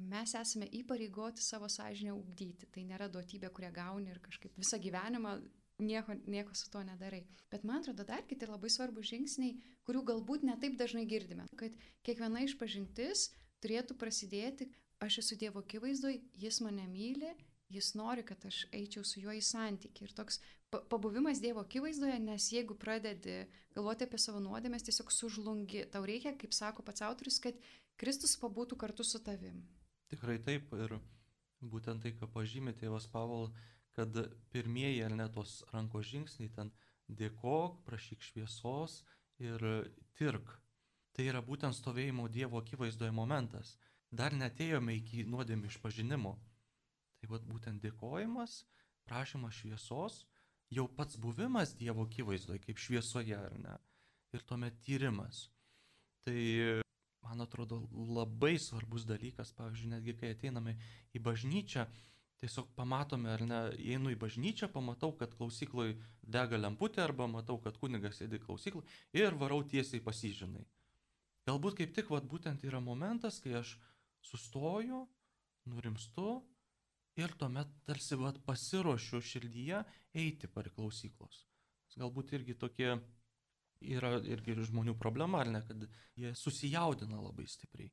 mes 0.00 0.32
esame 0.34 0.66
įpareigoti 0.80 1.44
savo 1.44 1.68
sąžinę 1.70 2.14
ugdyti. 2.16 2.66
Tai 2.72 2.82
nėra 2.88 3.10
duotybė, 3.12 3.52
kurią 3.54 3.70
gauni 3.74 4.10
ir 4.10 4.22
kažkaip 4.24 4.56
visą 4.58 4.80
gyvenimą 4.82 5.36
nieko, 5.80 6.16
nieko 6.26 6.54
su 6.54 6.70
to 6.70 6.82
nedarai. 6.86 7.24
Bet 7.50 7.64
man 7.64 7.80
atrodo 7.80 8.04
dar 8.06 8.22
kiti 8.28 8.48
labai 8.48 8.70
svarbus 8.70 9.10
žingsniai, 9.10 9.56
kurių 9.88 10.04
galbūt 10.12 10.46
netaip 10.46 10.78
dažnai 10.80 11.06
girdime. 11.10 11.46
Kad 11.58 11.76
kiekviena 12.06 12.44
išpažintis 12.46 13.30
turėtų 13.64 13.96
prasidėti, 14.00 14.70
aš 15.00 15.20
esu 15.24 15.38
Dievo 15.40 15.64
akivaizdoj, 15.64 16.20
Jis 16.38 16.60
mane 16.64 16.86
myli, 16.88 17.32
Jis 17.70 17.92
nori, 17.94 18.24
kad 18.26 18.42
aš 18.46 18.64
eičiau 18.74 19.04
su 19.06 19.20
juo 19.22 19.34
į 19.36 19.42
santykį. 19.46 20.08
Ir 20.08 20.14
toks 20.18 20.40
pabuvimas 20.70 21.42
Dievo 21.42 21.62
akivaizdoje, 21.62 22.18
nes 22.22 22.48
jeigu 22.52 22.74
pradedi 22.78 23.44
galvoti 23.74 24.06
apie 24.06 24.18
savo 24.18 24.40
nuodėmės, 24.42 24.86
tiesiog 24.86 25.12
sužlungi. 25.14 25.84
Tau 25.92 26.02
reikia, 26.06 26.34
kaip 26.38 26.54
sako 26.54 26.82
pats 26.86 27.04
autoris, 27.06 27.38
kad 27.42 27.58
Kristus 28.00 28.36
pabūtų 28.42 28.78
kartu 28.80 29.06
su 29.06 29.20
tavim. 29.22 29.62
Tikrai 30.10 30.38
taip. 30.42 30.72
Ir 30.74 30.98
būtent 31.60 32.02
tai, 32.02 32.14
ką 32.16 32.30
pažymė 32.32 32.74
tėvas 32.80 33.06
Pavel, 33.12 33.50
kad 34.00 34.16
pirmieji 34.50 35.02
ar 35.04 35.12
ne 35.12 35.26
tos 35.28 35.58
rankos 35.74 36.08
žingsniai 36.08 36.52
ten 36.56 36.70
dėkok, 37.20 37.82
prašyk 37.84 38.24
šviesos 38.24 39.02
ir 39.44 39.64
tirk. 40.16 40.54
Tai 41.12 41.26
yra 41.28 41.42
būtent 41.44 41.76
stovėjimo 41.76 42.28
Dievo 42.32 42.62
akivaizdoje 42.62 43.12
momentas. 43.12 43.74
Dar 44.10 44.32
netėjome 44.32 44.94
iki 44.96 45.26
nuodėmį 45.28 45.68
išpažinimo. 45.68 46.32
Tai 47.20 47.28
vad 47.34 47.44
būtent 47.44 47.82
dėkojimas, 47.84 48.62
prašymas 49.04 49.58
šviesos, 49.60 50.22
jau 50.72 50.86
pats 50.88 51.20
buvimas 51.20 51.74
Dievo 51.76 52.06
akivaizdoje 52.08 52.62
kaip 52.64 52.80
šviesoje 52.80 53.36
ar 53.36 53.58
ne. 53.60 53.76
Ir 54.32 54.46
tuomet 54.48 54.80
tyrimas. 54.86 55.48
Tai 56.24 56.40
man 57.26 57.44
atrodo 57.44 57.82
labai 57.92 58.54
svarbus 58.56 59.04
dalykas, 59.04 59.52
pavyzdžiui, 59.58 59.92
netgi 59.92 60.16
kai 60.16 60.32
ateiname 60.32 60.78
į 61.12 61.20
bažnyčią, 61.26 61.84
tiesiog 62.40 62.70
pamatome, 62.76 63.30
ar 63.34 63.44
ne, 63.44 63.60
einu 63.92 64.12
į 64.12 64.18
bažnyčią, 64.20 64.70
pamatau, 64.72 65.12
kad 65.16 65.34
klausykloje 65.36 65.98
dega 66.24 66.58
lemputė, 66.60 67.02
arba 67.04 67.28
matau, 67.28 67.58
kad 67.60 67.76
kunigas 67.80 68.20
sėdi 68.20 68.40
klausykloje 68.40 68.86
ir 69.16 69.36
varau 69.40 69.60
tiesiai 69.62 70.00
pasižinai. 70.04 70.64
Galbūt 71.48 71.80
kaip 71.80 71.94
tik 71.96 72.10
vat, 72.12 72.26
būtent 72.28 72.64
yra 72.68 72.80
momentas, 72.84 73.40
kai 73.44 73.58
aš 73.60 73.74
sustoju, 74.24 75.04
nurimstu 75.68 76.40
ir 77.20 77.32
tuomet 77.36 77.70
tarsi 77.88 78.16
vat, 78.20 78.40
pasiruošiu 78.46 79.20
širdyje 79.20 79.84
eiti 80.16 80.48
prie 80.48 80.72
klausyklos. 80.72 81.44
Galbūt 82.00 82.36
irgi 82.38 82.54
tokie 82.56 82.94
yra 83.80 84.16
irgi 84.24 84.56
žmonių 84.68 84.94
problema, 85.00 85.40
ar 85.42 85.50
ne, 85.52 85.62
kad 85.66 85.88
jie 86.16 86.32
susijaudina 86.36 87.20
labai 87.20 87.48
stipriai. 87.48 87.90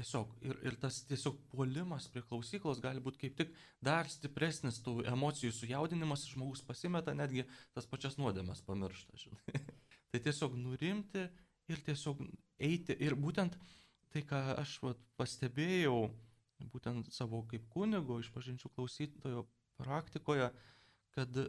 Tiesiog 0.00 0.30
ir, 0.46 0.56
ir 0.64 0.76
tas 0.80 1.02
tiesiog 1.04 1.36
puolimas 1.52 2.06
prie 2.08 2.22
klausyklos 2.24 2.78
gali 2.80 3.02
būti 3.04 3.26
kaip 3.26 3.34
tik 3.36 3.50
dar 3.84 4.08
stipresnis 4.08 4.78
tų 4.80 5.02
emocijų 5.10 5.52
sujaudinimas, 5.52 6.24
žmogus 6.32 6.62
pasimeta, 6.64 7.12
netgi 7.16 7.44
tas 7.76 7.88
pačias 7.90 8.16
nuodėmes 8.16 8.64
pamiršta. 8.64 9.20
Žinai. 9.20 9.60
tai 10.10 10.22
tiesiog 10.24 10.56
nurimti 10.56 11.26
ir 11.68 11.84
tiesiog 11.84 12.24
eiti. 12.64 12.96
Ir 12.96 13.18
būtent 13.20 13.58
tai, 14.10 14.24
ką 14.24 14.40
aš 14.62 14.78
vat, 14.86 15.04
pastebėjau, 15.20 16.08
būtent 16.72 17.12
savo 17.14 17.42
kaip 17.50 17.68
kunigo 17.72 18.18
išpažinčių 18.24 18.72
klausytojo 18.72 19.44
praktikoje, 19.80 20.48
kad 21.12 21.44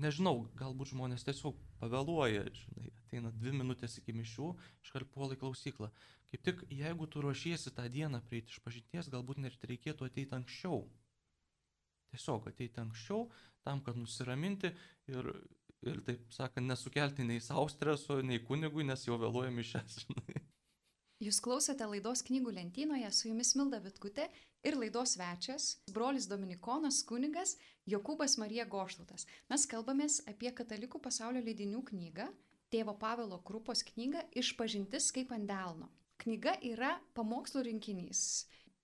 nežinau, 0.00 0.46
galbūt 0.58 0.92
žmonės 0.92 1.24
tiesiog 1.26 1.58
pavėluoja, 1.80 2.44
žinai, 2.56 2.90
ateina 3.04 3.32
dvi 3.36 3.54
minutės 3.56 3.96
iki 4.00 4.14
mišių, 4.16 4.52
iškart 4.84 5.12
puolai 5.14 5.38
klausyklą. 5.40 5.90
Kaip 6.32 6.42
tik 6.46 6.62
jeigu 6.74 7.06
tu 7.06 7.22
ruošiesi 7.22 7.72
tą 7.76 7.86
dieną 7.92 8.20
prieiti 8.26 8.54
iš 8.54 8.62
pažinties, 8.64 9.10
galbūt 9.12 9.38
net 9.44 9.68
reikėtų 9.70 10.08
ateiti 10.08 10.34
anksčiau. 10.34 10.82
Tiesiog 12.10 12.48
ateiti 12.50 12.82
anksčiau, 12.82 13.28
tam, 13.66 13.82
kad 13.86 13.98
nusiraminti 13.98 14.72
ir, 15.10 15.30
ir 15.86 16.02
taip 16.06 16.26
sakant, 16.34 16.66
nesukelti 16.66 17.26
nei 17.26 17.42
savo 17.42 17.68
streso, 17.70 18.18
nei 18.22 18.42
kunigui, 18.42 18.86
nes 18.86 19.06
jau 19.06 19.18
vėluojame 19.22 19.62
mišes. 19.62 20.02
Jūs 21.24 21.38
klausote 21.40 21.86
laidos 21.88 22.20
knygų 22.26 22.52
lentynoje, 22.58 23.08
su 23.16 23.30
jumis 23.30 23.54
Milda 23.56 23.78
Vitkutė 23.80 24.26
ir 24.68 24.76
laidos 24.76 25.14
svečias, 25.14 25.68
brolis 25.88 26.26
Dominikonas 26.28 26.98
kunigas 27.08 27.54
Jokūbas 27.88 28.36
Marija 28.42 28.66
Goštautas. 28.68 29.24
Mes 29.48 29.64
kalbamės 29.70 30.18
apie 30.28 30.52
katalikų 30.52 31.00
pasaulio 31.00 31.40
leidinių 31.46 31.80
knygą, 31.88 32.26
tėvo 32.74 32.98
Pavelo 33.00 33.38
Krupos 33.46 33.86
knygą 33.94 34.26
Išpažintis 34.36 35.08
kaip 35.16 35.32
ant 35.32 35.48
delno. 35.48 35.88
Knyga 36.26 36.56
yra 36.66 36.96
pamokslų 37.14 37.60
rinkinys. 37.68 38.20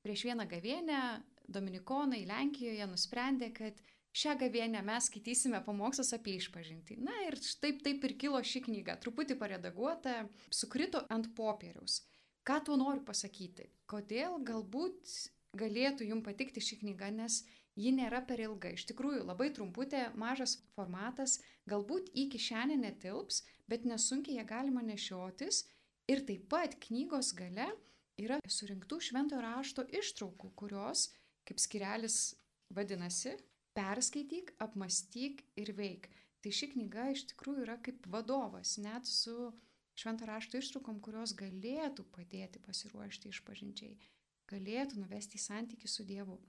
Prieš 0.07 0.29
vieną 0.29 0.47
gavienę 0.47 0.99
Dominikonai 1.51 2.23
Lenkijoje 2.29 2.87
nusprendė, 2.87 3.49
kad 3.51 3.81
šią 4.15 4.37
gavienę 4.39 4.79
mes 4.87 5.09
skaitysime 5.11 5.59
pamokslus 5.67 6.13
apie 6.15 6.37
išpažinti. 6.39 7.01
Na 7.03 7.17
ir 7.27 7.35
taip, 7.59 7.83
taip 7.83 8.07
ir 8.07 8.15
kilo 8.21 8.39
ši 8.47 8.63
knyga, 8.69 8.95
truputį 9.03 9.35
paredaguota, 9.41 10.21
sukrito 10.55 11.03
ant 11.11 11.33
popieriaus. 11.35 12.05
Ką 12.47 12.61
tuo 12.67 12.79
noriu 12.79 13.03
pasakyti? 13.07 13.67
Kodėl 13.91 14.39
galbūt 14.47 15.11
galėtų 15.59 16.07
jums 16.13 16.27
patikti 16.31 16.63
ši 16.63 16.79
knyga, 16.85 17.11
nes 17.11 17.43
ji 17.75 17.93
nėra 17.95 18.23
per 18.29 18.41
ilga. 18.47 18.71
Iš 18.71 18.87
tikrųjų, 18.93 19.27
labai 19.27 19.51
trumputė, 19.55 20.09
mažas 20.15 20.61
formatas, 20.77 21.41
galbūt 21.67 22.15
į 22.15 22.29
kišenę 22.37 22.79
netilps, 22.87 23.43
bet 23.67 23.87
nesunkiai 23.89 24.39
ją 24.39 24.47
galima 24.49 24.83
nešiotis. 24.87 25.65
Ir 26.11 26.25
taip 26.27 26.49
pat 26.51 26.75
knygos 26.83 27.31
gale 27.39 27.69
yra 28.21 28.39
surinktų 28.49 28.99
šventojo 29.07 29.43
rašto 29.45 29.85
ištraukų, 29.95 30.51
kurios, 30.59 31.11
kaip 31.47 31.61
skirelis 31.63 32.17
vadinasi, 32.75 33.37
perskaityk, 33.77 34.55
apmastyk 34.63 35.45
ir 35.57 35.73
veik. 35.77 36.09
Tai 36.43 36.51
ši 36.51 36.73
knyga 36.73 37.11
iš 37.15 37.27
tikrųjų 37.31 37.67
yra 37.67 37.77
kaip 37.79 38.07
vadovas, 38.11 38.75
net 38.83 39.07
su 39.07 39.53
švento 39.95 40.27
rašto 40.27 40.59
ištraukom, 40.59 40.99
kurios 41.05 41.37
galėtų 41.39 42.05
padėti 42.15 42.63
pasiruošti 42.67 43.31
išpažinčiai, 43.31 43.95
galėtų 44.51 45.05
nuvesti 45.05 45.39
į 45.39 45.45
santykių 45.45 45.91
su 45.93 46.07
Dievu. 46.09 46.41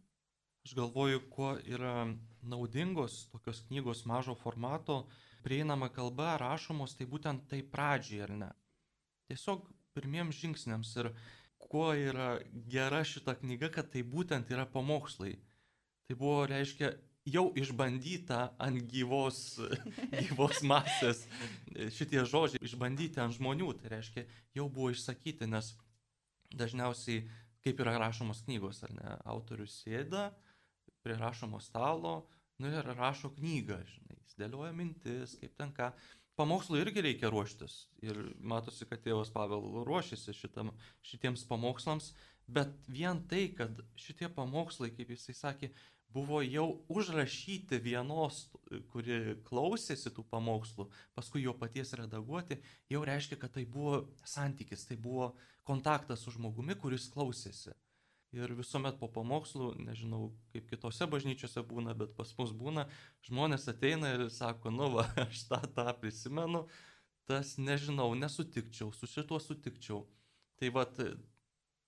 Aš 0.64 0.74
galvoju, 0.80 1.22
kuo 1.30 1.54
yra 1.68 2.08
naudingos 2.42 3.28
tokios 3.30 3.62
knygos 3.68 4.06
mažo 4.10 4.34
formato, 4.40 5.04
prieinama 5.44 5.92
kalba, 5.92 6.38
rašomos, 6.40 6.96
tai 6.98 7.06
būtent 7.12 7.50
tai 7.52 7.60
pradžiai, 7.62 8.24
ar 8.26 8.36
ne? 8.40 8.52
Tiesiog 9.34 9.66
pirmiems 9.98 10.38
žingsniams 10.38 10.92
ir 11.02 11.10
kuo 11.58 11.88
yra 11.98 12.36
gera 12.70 13.02
šita 13.08 13.34
knyga, 13.40 13.72
kad 13.74 13.90
tai 13.90 14.04
būtent 14.06 14.52
yra 14.54 14.68
pamokslai. 14.70 15.34
Tai 16.06 16.18
buvo, 16.20 16.44
reiškia, 16.46 16.92
jau 17.34 17.48
išbandyta 17.58 18.52
ant 18.62 18.84
gyvos, 18.92 19.56
gyvos 20.28 20.62
masės 20.68 21.24
šitie 21.96 22.22
žodžiai, 22.30 22.62
išbandyti 22.68 23.22
ant 23.24 23.34
žmonių, 23.38 23.72
tai 23.80 23.96
reiškia, 23.96 24.26
jau 24.60 24.68
buvo 24.70 24.92
išsakyti, 24.94 25.48
nes 25.50 25.72
dažniausiai, 26.54 27.24
kaip 27.66 27.80
yra 27.82 27.96
rašomos 27.98 28.44
knygos, 28.46 28.84
ar 28.86 28.94
ne, 28.94 29.16
autorius 29.34 29.80
sėda 29.82 30.30
prie 31.04 31.16
rašomo 31.18 31.62
stalo, 31.64 32.28
nu 32.62 32.70
ir 32.70 32.86
rašo 32.96 33.34
knygą, 33.40 33.80
žinai, 33.88 34.20
jis 34.20 34.38
dėlioja 34.40 34.76
mintis, 34.76 35.38
kaip 35.42 35.56
ten 35.58 35.74
ką. 35.76 35.90
Pamokslui 36.36 36.80
irgi 36.82 37.04
reikia 37.06 37.30
ruoštis 37.30 37.74
ir 38.02 38.18
matosi, 38.42 38.88
kad 38.90 39.04
tėvas 39.06 39.30
Pavel 39.34 39.84
ruošiasi 39.86 40.34
šitam, 40.34 40.72
šitiems 41.06 41.44
pamokslams, 41.46 42.14
bet 42.50 42.74
vien 42.90 43.22
tai, 43.30 43.44
kad 43.58 43.84
šitie 44.00 44.32
pamokslai, 44.34 44.90
kaip 44.98 45.14
jisai 45.14 45.36
sakė, 45.38 45.70
buvo 46.14 46.42
jau 46.46 46.66
užrašyti 46.94 47.78
vienos, 47.82 48.48
kuri 48.94 49.38
klausėsi 49.46 50.10
tų 50.14 50.26
pamokslų, 50.34 50.88
paskui 51.14 51.46
jo 51.46 51.54
paties 51.58 51.94
redaguoti, 51.98 52.60
jau 52.90 53.06
reiškia, 53.06 53.38
kad 53.42 53.54
tai 53.54 53.66
buvo 53.70 54.04
santykis, 54.26 54.86
tai 54.90 54.98
buvo 54.98 55.36
kontaktas 55.70 56.26
su 56.26 56.34
žmogumi, 56.34 56.78
kuris 56.82 57.10
klausėsi. 57.14 57.74
Ir 58.34 58.50
visuomet 58.58 58.96
po 58.98 59.06
pamokslų, 59.14 59.68
nežinau, 59.86 60.32
kaip 60.54 60.66
kitose 60.72 61.06
bažnyčiose 61.10 61.62
būna, 61.70 61.94
bet 61.98 62.16
pas 62.18 62.32
mus 62.40 62.54
būna, 62.58 62.88
žmonės 63.28 63.68
ateina 63.70 64.10
ir 64.16 64.24
sako, 64.34 64.72
nu 64.74 64.90
va, 64.96 65.06
aš 65.28 65.44
tą, 65.52 65.60
tą 65.76 65.94
prisimenu, 66.02 66.64
tas 67.30 67.56
nežinau, 67.62 68.10
nesutikčiau, 68.18 68.90
su 68.98 69.10
šituo 69.12 69.38
sutikčiau. 69.38 70.02
Tai 70.58 70.72
vad, 70.74 70.98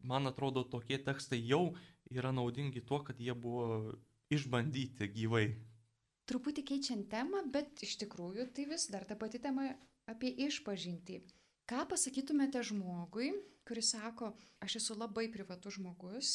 man 0.06 0.30
atrodo, 0.30 0.62
tokie 0.70 1.00
tekstai 1.02 1.42
jau 1.42 1.72
yra 2.14 2.30
naudingi 2.36 2.86
tuo, 2.86 3.02
kad 3.08 3.18
jie 3.18 3.34
buvo 3.34 3.96
išbandyti 4.34 5.10
gyvai. 5.18 5.48
Truputį 6.30 6.62
keičiant 6.70 7.10
temą, 7.10 7.42
bet 7.54 7.82
iš 7.86 7.98
tikrųjų 8.02 8.52
tai 8.54 8.68
vis 8.70 8.86
dar 8.94 9.06
ta 9.10 9.18
pati 9.18 9.42
tema 9.42 9.72
apie 10.10 10.30
išpažinti. 10.46 11.20
Ką 11.66 11.82
pasakytumėte 11.90 12.62
žmogui, 12.62 13.32
kuris 13.66 13.94
sako, 13.96 14.36
aš 14.62 14.78
esu 14.82 14.98
labai 14.98 15.26
privatus 15.34 15.80
žmogus 15.80 16.34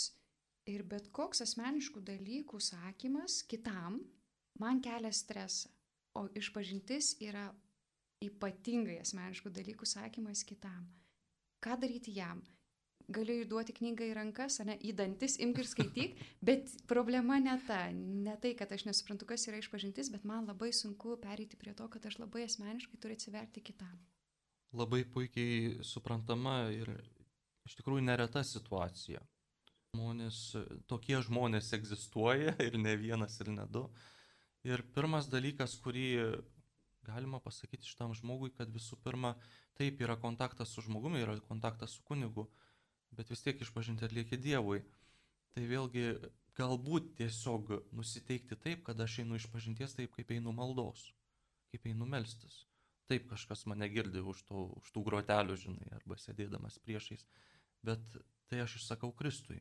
ir 0.66 0.82
bet 0.82 1.10
koks 1.14 1.44
asmeniškų 1.44 2.02
dalykų 2.02 2.58
sakymas 2.58 3.40
kitam 3.50 4.00
man 4.58 4.82
kelia 4.82 5.12
stresą, 5.14 5.70
o 6.18 6.26
išpažintis 6.34 7.14
yra 7.22 7.46
ypatingai 8.26 8.98
asmeniškų 9.04 9.52
dalykų 9.54 9.86
sakymas 9.86 10.42
kitam. 10.44 10.88
Ką 11.62 11.78
daryti 11.78 12.16
jam? 12.16 12.42
galiu 13.10 13.40
įduoti 13.42 13.74
knygą 13.74 14.06
į 14.10 14.14
rankas, 14.16 14.60
ne, 14.66 14.76
į 14.86 14.92
dantis, 14.98 15.36
imk 15.42 15.58
ir 15.62 15.68
skaityk, 15.68 16.20
bet 16.48 16.70
problema 16.90 17.40
ne 17.42 17.56
ta, 17.66 17.82
ne 17.94 18.36
tai, 18.42 18.54
kad 18.58 18.70
aš 18.74 18.86
nesuprantu, 18.88 19.26
kas 19.30 19.48
yra 19.50 19.58
išpažintis, 19.62 20.12
bet 20.14 20.26
man 20.28 20.46
labai 20.50 20.70
sunku 20.76 21.16
pereiti 21.22 21.58
prie 21.60 21.74
to, 21.74 21.88
kad 21.90 22.06
aš 22.06 22.20
labai 22.22 22.46
asmeniškai 22.46 23.00
turiu 23.02 23.18
atsiverti 23.18 23.64
kitam. 23.66 23.98
Labai 24.76 25.02
puikiai 25.02 25.80
suprantama 25.82 26.68
ir 26.70 26.92
iš 27.66 27.74
tikrųjų 27.80 28.04
nereta 28.06 28.44
situacija. 28.46 29.22
Žmonės, 29.90 30.38
tokie 30.86 31.18
žmonės 31.26 31.72
egzistuoja 31.74 32.54
ir 32.62 32.78
ne 32.78 32.94
vienas, 33.00 33.40
ir 33.42 33.50
ne 33.50 33.66
du. 33.66 33.88
Ir 34.66 34.84
pirmas 34.94 35.26
dalykas, 35.32 35.74
kurį 35.82 36.06
galima 37.02 37.40
pasakyti 37.42 37.88
šitam 37.88 38.14
žmogui, 38.14 38.52
kad 38.54 38.70
visų 38.70 39.00
pirma, 39.02 39.34
taip 39.78 40.00
yra 40.04 40.16
kontaktas 40.20 40.74
su 40.74 40.84
žmogumi, 40.86 41.24
yra 41.24 41.38
kontaktas 41.48 41.96
su 41.96 42.04
kunigu, 42.06 42.46
bet 43.16 43.30
vis 43.32 43.42
tiek 43.42 43.60
išpažinti 43.60 44.06
atlieki 44.06 44.38
Dievui. 44.38 44.84
Tai 45.50 45.66
vėlgi 45.66 46.04
galbūt 46.54 47.14
tiesiog 47.18 47.72
nusiteikti 47.96 48.54
taip, 48.54 48.84
kad 48.86 49.00
aš 49.02 49.20
einu 49.24 49.38
išpažinties 49.40 49.96
taip, 49.98 50.14
kaip 50.14 50.30
einu 50.36 50.54
maldos, 50.54 51.08
kaip 51.72 51.90
einu 51.90 52.06
melstis. 52.06 52.66
Taip 53.10 53.26
kažkas 53.32 53.64
mane 53.66 53.88
girdi 53.90 54.22
už, 54.22 54.44
to, 54.46 54.68
už 54.78 54.92
tų 54.94 55.02
grotelių, 55.08 55.56
žinai, 55.58 55.90
arba 55.96 56.18
sėdėdamas 56.20 56.78
priešais, 56.84 57.26
bet 57.82 58.04
tai 58.50 58.62
aš 58.62 58.78
išsakau 58.78 59.10
Kristui. 59.18 59.58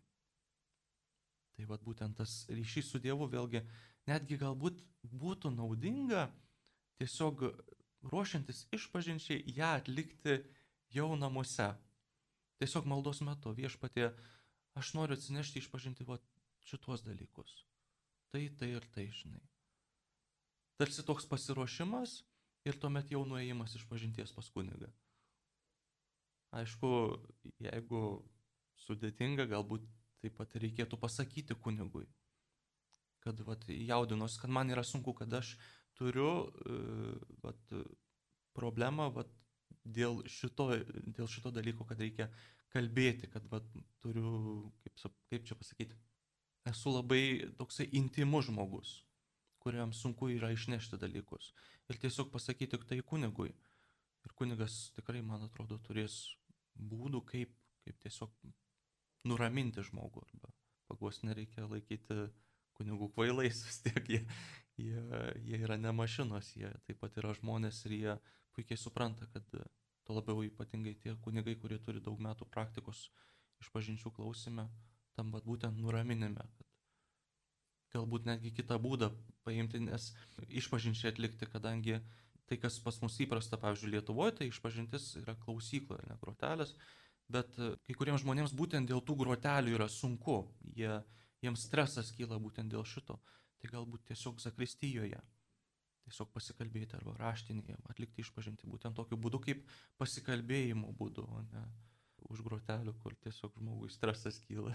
Tai 1.58 1.66
vad 1.72 1.82
būtent 1.84 2.20
tas 2.22 2.44
ryšys 2.54 2.94
su 2.94 3.02
Dievu 3.02 3.26
vėlgi 3.32 3.64
netgi 4.08 4.38
galbūt 4.40 4.80
būtų 5.10 5.52
naudinga 5.56 6.30
tiesiog 7.02 7.50
ruošiantis 8.14 8.68
išpažinčiai 8.76 9.42
ją 9.58 9.74
atlikti 9.82 10.40
jau 10.94 11.10
namuose, 11.20 11.74
Tiesiog 12.60 12.90
maldos 12.92 13.22
metu 13.24 13.54
viešpatie, 13.56 14.10
aš 14.76 14.92
noriu 14.98 15.16
atsinešti 15.16 15.62
išpažinti 15.62 16.04
va, 16.08 16.18
šitos 16.68 17.06
dalykus. 17.06 17.54
Tai, 18.34 18.42
tai 18.60 18.74
ir 18.76 18.88
tai, 18.92 19.06
žinai. 19.16 19.40
Tarsi 20.80 21.06
toks 21.08 21.28
pasiruošimas 21.32 22.20
ir 22.68 22.80
tuomet 22.82 23.12
jau 23.14 23.24
nuėjimas 23.28 23.76
iš 23.78 23.86
pažinties 23.90 24.34
pas 24.36 24.50
kunigą. 24.54 24.90
Aišku, 26.60 26.90
jeigu 27.62 28.04
sudėtinga, 28.86 29.46
galbūt 29.52 29.86
taip 30.24 30.36
pat 30.40 30.56
reikėtų 30.60 30.98
pasakyti 31.00 31.56
kunigui, 31.56 32.08
kad 33.24 33.40
vat, 33.46 33.68
jaudinos, 33.70 34.40
kad 34.42 34.52
man 34.52 34.72
yra 34.74 34.84
sunku, 34.84 35.14
kad 35.16 35.34
aš 35.40 35.54
turiu 36.00 36.32
uh, 36.48 37.20
vat, 37.44 37.76
problemą 38.58 39.10
vat, 39.16 39.30
dėl, 39.84 40.24
šito, 40.28 40.72
dėl 41.06 41.30
šito 41.30 41.52
dalyko, 41.54 41.86
kad 41.88 42.02
reikia 42.02 42.30
kalbėti, 42.74 43.30
kad 43.32 43.46
vat, 43.52 43.68
turiu, 44.04 44.72
kaip, 44.84 45.14
kaip 45.32 45.46
čia 45.48 45.58
pasakyti, 45.60 45.98
esu 46.70 46.94
labai 46.94 47.24
toksai 47.60 47.88
intimus 47.98 48.50
žmogus, 48.50 48.98
kuriam 49.70 49.94
sunku 49.94 50.32
yra 50.34 50.50
išnešti 50.56 50.98
dalykus. 50.98 51.54
Ir 51.94 52.02
tiesiog 52.02 52.32
pasakyti 52.34 52.82
tai 52.90 53.04
kunigui. 53.06 53.54
Ir 54.26 54.34
kunigas 54.36 54.90
tikrai, 54.98 55.22
man 55.22 55.46
atrodo, 55.46 55.78
turės 55.86 56.16
būdų, 56.74 57.22
kaip, 57.30 57.54
kaip 57.86 58.00
tiesiog 58.02 58.34
nuraminti 59.30 59.86
žmogų. 59.86 60.26
Arba 60.26 60.52
pagos 60.90 61.22
nereikia 61.22 61.68
laikyti 61.70 62.18
kunigų 62.80 63.12
kvailais, 63.14 63.62
vis 63.68 63.82
tiek 63.86 64.10
jie, 64.10 64.22
jie, 64.82 65.04
jie 65.46 65.62
yra 65.62 65.78
ne 65.78 65.94
mašinos, 65.94 66.56
jie 66.58 66.72
taip 66.88 67.02
pat 67.04 67.22
yra 67.22 67.36
žmonės 67.38 67.84
ir 67.86 67.98
jie 67.98 68.18
puikiai 68.58 68.80
supranta, 68.80 69.30
kad 69.36 69.46
to 69.54 70.18
labiau 70.18 70.42
ypatingai 70.48 70.96
tie 71.04 71.14
kunigai, 71.26 71.56
kurie 71.62 71.78
turi 71.86 72.02
daug 72.02 72.18
metų 72.26 72.50
praktikos 72.50 73.06
iš 73.62 73.70
pažinčių 73.76 74.12
klausime, 74.16 74.66
tam 75.14 75.30
vad 75.36 75.46
būtent 75.46 75.78
nuraminime, 75.78 76.48
kad 76.58 76.69
galbūt 77.94 78.28
netgi 78.30 78.54
kitą 78.56 78.78
būdą 78.82 79.12
paimti, 79.48 79.82
nes 79.84 80.12
išpažinčiai 80.48 81.14
atlikti, 81.14 81.48
kadangi 81.50 82.00
tai, 82.50 82.58
kas 82.58 82.80
pas 82.82 82.98
mus 83.04 83.18
įprasta, 83.22 83.60
pavyzdžiui, 83.62 83.94
Lietuvoje, 83.96 84.36
tai 84.40 84.50
išpažintis 84.50 85.12
yra 85.22 85.36
klausykla, 85.44 86.00
ne 86.10 86.18
grotelės, 86.22 86.74
bet 87.30 87.58
kai 87.58 87.98
kuriems 87.98 88.24
žmonėms 88.24 88.56
būtent 88.58 88.90
dėl 88.90 89.04
tų 89.06 89.20
grotelių 89.22 89.76
yra 89.78 89.90
sunku, 89.92 90.42
jie, 90.78 90.96
jiems 91.46 91.68
stresas 91.68 92.10
kyla 92.18 92.40
būtent 92.42 92.74
dėl 92.74 92.86
šito, 92.90 93.20
tai 93.62 93.70
galbūt 93.70 94.08
tiesiog 94.10 94.42
zakristijoje, 94.42 95.22
tiesiog 96.08 96.32
pasikalbėti 96.34 96.98
arba 96.98 97.14
raštinėje, 97.20 97.78
atlikti 97.92 98.26
išpažinti 98.26 98.70
būtent 98.72 98.98
tokiu 98.98 99.20
būdu, 99.22 99.42
kaip 99.46 99.62
pasikalbėjimo 100.02 100.90
būdu, 100.98 101.28
o 101.30 101.46
ne 101.52 101.68
už 102.30 102.42
grotelių, 102.46 102.96
kur 103.02 103.16
tiesiog 103.24 103.56
žmogui 103.62 103.90
stresas 103.94 104.42
kyla. 104.48 104.74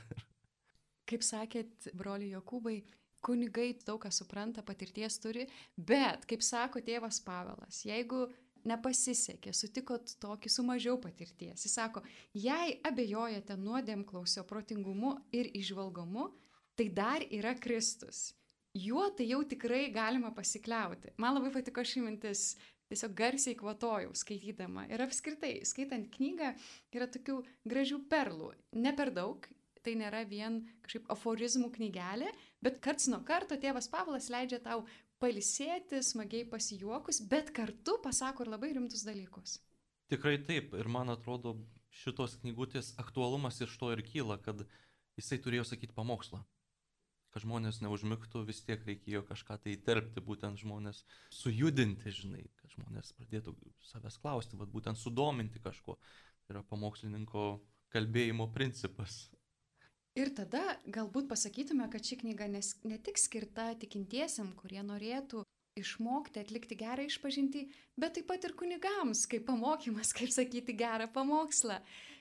Kaip 1.10 1.24
sakėt, 1.26 1.90
broli 1.92 2.30
Jokūbai, 2.30 2.78
kunigai 3.24 3.72
daug 3.86 4.00
ką 4.04 4.12
supranta, 4.12 4.64
patirties 4.66 5.18
turi, 5.22 5.46
bet, 5.76 6.26
kaip 6.30 6.44
sako 6.44 6.82
tėvas 6.84 7.20
Pavelas, 7.24 7.82
jeigu 7.86 8.26
nepasisekė, 8.68 9.52
sutikot 9.52 10.14
tokį 10.22 10.52
su 10.52 10.64
mažiau 10.64 10.96
patirties, 11.00 11.66
jis 11.66 11.74
sako, 11.76 12.02
jei 12.32 12.78
abejojate 12.86 13.56
nuodėm 13.60 14.04
klausio 14.08 14.44
protingumu 14.48 15.18
ir 15.36 15.50
išvalgomu, 15.52 16.30
tai 16.78 16.88
dar 16.88 17.24
yra 17.30 17.54
Kristus. 17.60 18.32
Juo 18.74 19.06
tai 19.14 19.28
jau 19.28 19.42
tikrai 19.46 19.86
galima 19.94 20.32
pasikliauti. 20.34 21.12
Man 21.22 21.36
labai 21.36 21.52
patiko 21.54 21.84
ši 21.86 22.00
mintis, 22.02 22.54
tiesiog 22.90 23.12
garsiai 23.16 23.54
kvatojau 23.58 24.14
skaitydama. 24.18 24.88
Ir 24.90 25.04
apskritai, 25.04 25.60
skaitant 25.68 26.08
knygą, 26.16 26.50
yra 26.96 27.06
tokių 27.06 27.38
gražių 27.70 28.00
perlų. 28.10 28.50
Ne 28.82 28.94
per 28.98 29.12
daug, 29.14 29.46
tai 29.84 29.94
nėra 30.00 30.24
vien 30.26 30.62
kažkaip 30.82 31.06
aforizmų 31.12 31.70
knygelė, 31.76 32.32
bet 32.64 32.80
karts 32.84 33.10
nuo 33.12 33.20
karto 33.28 33.58
tėvas 33.60 33.90
Pavlas 33.92 34.30
leidžia 34.32 34.60
tau 34.64 34.82
palisėti, 35.22 36.00
smagiai 36.04 36.48
pasijuokus, 36.48 37.22
bet 37.30 37.52
kartu 37.56 37.98
pasako 38.04 38.44
ir 38.44 38.52
labai 38.56 38.72
rimtus 38.76 39.04
dalykus. 39.06 39.58
Tikrai 40.12 40.38
taip, 40.48 40.74
ir 40.76 40.90
man 40.92 41.12
atrodo, 41.12 41.56
šitos 41.94 42.38
knygutės 42.42 42.92
aktualumas 43.00 43.60
iš 43.64 43.76
to 43.80 43.92
ir 43.94 44.02
kyla, 44.04 44.36
kad 44.42 44.64
jisai 45.18 45.38
turėjo 45.40 45.68
sakyti 45.70 45.96
pamokslą. 45.96 46.42
Kad 47.34 47.42
žmonės 47.42 47.80
neužmigtų, 47.82 48.44
vis 48.46 48.60
tiek 48.62 48.82
reikėjo 48.86 49.24
kažką 49.26 49.56
tai 49.62 49.74
įterpti, 49.74 50.22
būtent 50.22 50.60
žmonės 50.60 51.02
sujudinti, 51.34 52.12
žinai, 52.14 52.44
kad 52.60 52.76
žmonės 52.76 53.10
pradėtų 53.18 53.56
savęs 53.88 54.20
klausti, 54.22 54.58
vad 54.60 54.70
būtent 54.70 55.00
sudominti 55.00 55.62
kažko. 55.62 55.96
Tai 56.44 56.54
yra 56.54 56.62
pamokslininko 56.68 57.46
kalbėjimo 57.94 58.46
principas. 58.54 59.24
Ir 60.14 60.30
tada 60.30 60.62
galbūt 60.86 61.26
pasakytume, 61.26 61.88
kad 61.90 62.06
ši 62.06 62.20
knyga 62.20 62.46
nes, 62.46 62.76
ne 62.86 63.00
tik 63.02 63.18
skirta 63.18 63.72
tikintiesiam, 63.80 64.52
kurie 64.60 64.78
norėtų 64.86 65.42
išmokti 65.74 66.38
atlikti 66.38 66.76
gerą 66.78 67.02
išpažinti, 67.08 67.64
bet 67.98 68.14
taip 68.14 68.28
pat 68.30 68.44
ir 68.46 68.54
kunigams, 68.54 69.24
kaip 69.30 69.42
pamokymas, 69.48 70.12
kaip 70.14 70.30
sakyti 70.30 70.76
gerą 70.78 71.08
pamokslą. 71.10 71.80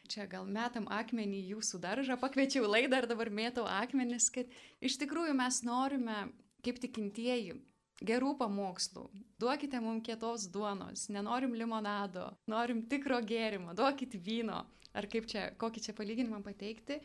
Čia 0.10 0.26
gal 0.28 0.50
metam 0.50 0.90
akmenį 0.92 1.44
jūsų 1.54 1.80
daržą, 1.84 2.18
pakviečiau 2.20 2.66
laidą 2.66 3.04
ir 3.04 3.08
dabar 3.12 3.30
mėtau 3.30 3.68
akmenis, 3.70 4.32
kad 4.34 4.50
iš 4.82 4.98
tikrųjų 5.04 5.38
mes 5.38 5.62
norime, 5.64 6.18
kaip 6.66 6.82
tikintieji, 6.82 7.60
gerų 8.02 8.34
pamokslų. 8.42 9.06
Duokite 9.40 9.80
mums 9.86 10.04
kietos 10.08 10.50
duonos, 10.52 11.08
nenorim 11.14 11.54
limonado, 11.56 12.32
norim 12.50 12.84
tikro 12.90 13.22
gėrimo, 13.22 13.78
duokit 13.78 14.18
vyno, 14.18 14.64
ar 14.98 15.08
kaip 15.14 15.30
čia, 15.30 15.52
kokį 15.62 15.86
čia 15.88 15.96
palyginimą 15.98 16.42
pateikti. 16.44 17.00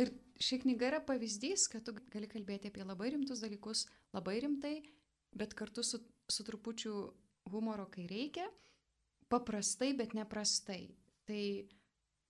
Ir 0.00 0.12
ši 0.40 0.62
knyga 0.62 0.88
yra 0.88 1.00
pavyzdys, 1.04 1.66
kad 1.72 1.84
tu 1.86 1.94
gali 2.12 2.28
kalbėti 2.30 2.70
apie 2.72 2.84
labai 2.86 3.12
rimtus 3.12 3.42
dalykus 3.44 3.86
labai 4.14 4.38
rimtai, 4.44 4.78
bet 5.36 5.56
kartu 5.58 5.84
su, 5.84 6.00
su 6.28 6.46
trupučiu 6.46 6.94
humoro, 7.52 7.88
kai 7.92 8.06
reikia, 8.08 8.46
paprastai, 9.32 9.92
bet 9.98 10.16
neprastai. 10.16 10.86
Tai 11.28 11.42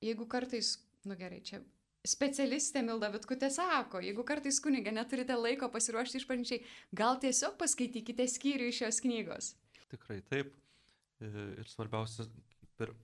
jeigu 0.03 0.27
kartais, 0.31 0.75
nu 1.09 1.17
gerai, 1.19 1.41
čia 1.47 1.63
specialistė 2.07 2.83
Milda 2.83 3.13
Vitkutė 3.15 3.49
sako, 3.55 4.01
jeigu 4.03 4.25
kartais 4.27 4.59
kunigė 4.63 4.91
neturite 4.95 5.37
laiko 5.39 5.69
pasiruošti 5.71 6.19
išpažinčiai, 6.19 6.65
gal 6.99 7.21
tiesiog 7.23 7.55
paskaitykite 7.61 8.27
skyrių 8.31 8.71
iš 8.71 8.81
šios 8.83 8.99
knygos. 9.05 9.53
Tikrai 9.93 10.19
taip. 10.27 10.51
E, 11.23 11.29
ir 11.63 11.69
svarbiausia, 11.71 12.27
ir 12.83 12.95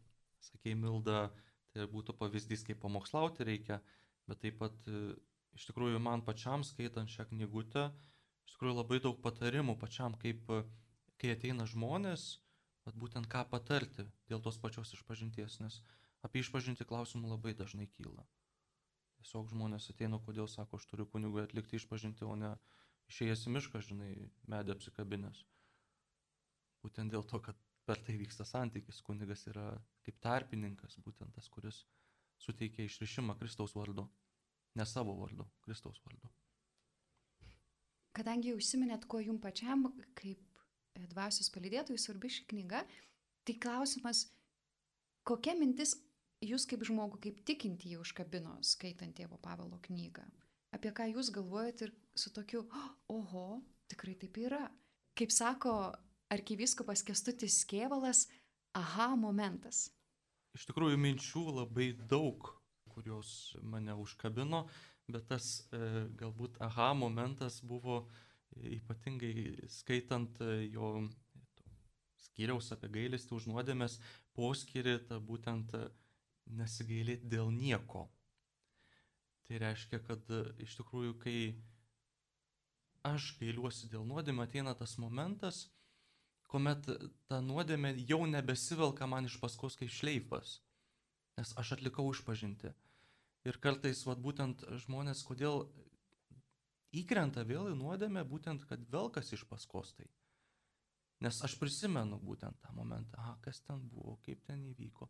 sakė 0.42 0.74
Milda, 0.78 1.28
tai 1.74 1.86
būtų 1.92 2.16
pavyzdys, 2.18 2.64
kaip 2.66 2.80
pamokslauti 2.82 3.46
reikia 3.46 3.78
bet 4.28 4.42
taip 4.44 4.58
pat 4.60 4.88
e, 4.88 5.14
iš 5.56 5.68
tikrųjų 5.70 6.00
man 6.02 6.24
pačiam 6.26 6.64
skaitant 6.66 7.10
šią 7.10 7.28
knygutę, 7.32 7.88
iš 8.46 8.56
tikrųjų 8.56 8.76
labai 8.78 9.00
daug 9.04 9.20
patarimų 9.24 9.78
pačiam, 9.80 10.16
kaip 10.22 10.50
e, 10.54 10.62
kai 11.18 11.32
ateina 11.34 11.66
žmonės, 11.66 12.28
bet 12.86 12.98
būtent 13.00 13.28
ką 13.32 13.44
patarti 13.50 14.06
dėl 14.30 14.42
tos 14.44 14.60
pačios 14.62 14.94
išpažinties, 14.96 15.60
nes 15.64 15.80
apie 16.24 16.42
išpažinti 16.44 16.86
klausimų 16.88 17.34
labai 17.34 17.54
dažnai 17.58 17.88
kyla. 17.96 18.26
Tiesiog 19.18 19.50
žmonės 19.50 19.90
ateina, 19.90 20.20
kodėl 20.22 20.46
sako, 20.50 20.78
aš 20.78 20.86
turiu 20.90 21.06
kunigui 21.10 21.42
atlikti 21.42 21.78
išpažinti, 21.80 22.24
o 22.24 22.36
ne 22.38 22.54
išėjęs 23.10 23.46
į 23.48 23.54
mišką, 23.56 23.82
žinai, 23.88 24.12
medį 24.52 24.76
apsikabinęs. 24.76 25.42
Būtent 26.84 27.10
dėl 27.14 27.24
to, 27.26 27.40
kad 27.42 27.58
per 27.88 28.00
tai 28.06 28.14
vyksta 28.20 28.46
santykis, 28.46 29.00
kunigas 29.02 29.46
yra 29.50 29.72
kaip 30.06 30.20
tarpininkas, 30.24 30.98
būtent 31.04 31.34
tas, 31.34 31.48
kuris 31.50 31.82
suteikia 32.38 32.86
išrišimą 32.86 33.36
Kristaus 33.38 33.74
vardu, 33.76 34.06
ne 34.74 34.86
savo 34.86 35.14
vardu, 35.18 35.46
Kristaus 35.64 36.00
vardu. 36.06 36.30
Kadangi 38.16 38.54
užsiminėt, 38.56 39.06
ko 39.06 39.20
jums 39.22 39.42
pačiam, 39.42 39.86
kaip 40.18 40.42
dvasios 41.12 41.50
palidėtojai 41.54 42.00
svarbi 42.02 42.30
ši 42.32 42.46
knyga, 42.50 42.82
tai 43.46 43.54
klausimas, 43.62 44.24
kokia 45.28 45.54
mintis 45.58 45.94
jūs 46.42 46.66
kaip 46.70 46.82
žmogų, 46.88 47.20
kaip 47.26 47.44
tikinti 47.46 47.92
jau 47.94 48.02
užkabino 48.02 48.56
skaitant 48.66 49.14
tėvo 49.14 49.38
Pavelo 49.42 49.78
knygą? 49.86 50.26
Apie 50.74 50.90
ką 50.94 51.06
jūs 51.12 51.30
galvojat 51.32 51.86
ir 51.86 51.94
su 52.18 52.32
tokiu, 52.34 52.66
oho, 53.08 53.60
tikrai 53.88 54.16
taip 54.20 54.36
yra. 54.42 54.66
Kaip 55.16 55.32
sako 55.32 55.72
arkivyskupas 56.34 57.02
Kestutis 57.06 57.62
Kievalas, 57.66 58.26
aha 58.76 59.14
momentas 59.16 59.88
iš 60.58 60.66
tikrųjų 60.66 60.98
minčių 60.98 61.44
labai 61.60 61.92
daug, 62.10 62.50
kurios 62.90 63.54
mane 63.62 63.94
užkabino, 63.94 64.64
bet 65.08 65.28
tas 65.30 65.68
e, 65.70 66.08
galbūt 66.18 66.58
aha 66.66 66.90
momentas 66.98 67.60
buvo 67.62 68.00
ypatingai 68.58 69.68
skaitant 69.70 70.40
e, 70.42 70.66
jo 70.74 71.06
skyriaus 72.24 72.72
apie 72.74 72.90
gailestį 72.96 73.36
už 73.38 73.48
nuodėmės 73.52 74.00
poskirį, 74.34 74.96
tą 75.06 75.20
būtent 75.22 75.76
e, 75.78 75.86
nesigailėti 76.58 77.30
dėl 77.30 77.52
nieko. 77.54 78.08
Tai 79.46 79.62
reiškia, 79.62 80.02
kad 80.04 80.26
iš 80.60 80.74
tikrųjų, 80.80 81.14
kai 81.22 81.38
aš 83.06 83.30
gailiuosi 83.38 83.88
dėl 83.92 84.04
nuodėmę, 84.10 84.44
ateina 84.44 84.74
tas 84.76 84.98
momentas, 85.00 85.68
kuomet 86.48 86.88
ta 87.28 87.40
nuodėmė 87.44 87.94
jau 88.08 88.22
nebesivelka 88.26 89.06
man 89.06 89.28
iš 89.28 89.38
paskos 89.42 89.76
kaip 89.78 89.92
šleifas, 89.92 90.58
nes 91.38 91.54
aš 91.60 91.76
atlikau 91.78 92.08
išpažinti. 92.12 92.72
Ir 93.48 93.60
kartais, 93.62 94.02
vad 94.08 94.20
būtent 94.24 94.64
žmonės, 94.84 95.22
kodėl 95.24 95.68
įkrenta 96.96 97.44
vėl 97.46 97.70
į 97.72 97.76
nuodėmę, 97.78 98.24
būtent 98.28 98.64
kad 98.68 98.84
velkas 98.92 99.32
iš 99.36 99.44
paskos 99.48 99.94
tai. 99.96 100.08
Nes 101.24 101.40
aš 101.42 101.56
prisimenu 101.58 102.20
būtent 102.22 102.60
tą 102.62 102.72
momentą, 102.76 103.18
aha, 103.18 103.34
kas 103.42 103.60
ten 103.66 103.80
buvo, 103.90 104.18
kaip 104.26 104.44
ten 104.46 104.62
įvyko. 104.70 105.08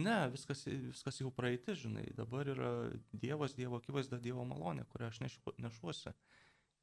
Ne, 0.00 0.30
viskas, 0.32 0.62
viskas 0.66 1.18
jau 1.20 1.32
praeiti, 1.34 1.74
žinai, 1.76 2.06
dabar 2.16 2.48
yra 2.48 2.70
Dievas, 3.12 3.56
Dievo 3.58 3.80
akivaizda, 3.80 4.20
Dievo 4.22 4.46
malonė, 4.48 4.86
kurią 4.88 5.10
aš 5.10 5.20
nešu, 5.24 5.54
nešuosi. 5.60 6.14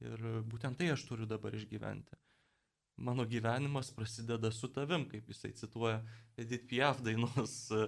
Ir 0.05 0.25
būtent 0.45 0.77
tai 0.77 0.91
aš 0.93 1.07
turiu 1.07 1.25
dabar 1.25 1.55
išgyventi. 1.57 2.19
Mano 2.97 3.25
gyvenimas 3.29 3.91
prasideda 3.93 4.51
su 4.51 4.71
tavim, 4.73 5.05
kaip 5.09 5.27
jisai 5.29 5.51
cituoja 5.53 5.99
Edith 6.37 6.65
Piaf 6.69 7.03
dainos 7.05 7.69
e, 7.71 7.83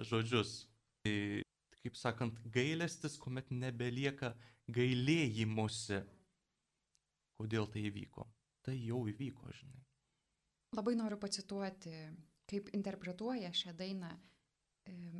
žodžius. 0.00 0.54
Tai, 1.04 1.16
kaip 1.82 1.98
sakant, 2.00 2.38
gailestis, 2.52 3.18
kuomet 3.20 3.50
nebelieka 3.52 4.32
gailėjimuose. 4.72 6.00
Kodėl 7.36 7.68
tai 7.68 7.82
įvyko? 7.90 8.24
Tai 8.64 8.76
jau 8.78 9.02
įvyko, 9.10 9.52
žinai. 9.52 9.82
Labai 10.74 10.94
noriu 10.96 11.18
pacituoti, 11.20 11.92
kaip 12.50 12.70
interpretuoja 12.74 13.52
šią 13.54 13.74
dainą, 13.76 14.10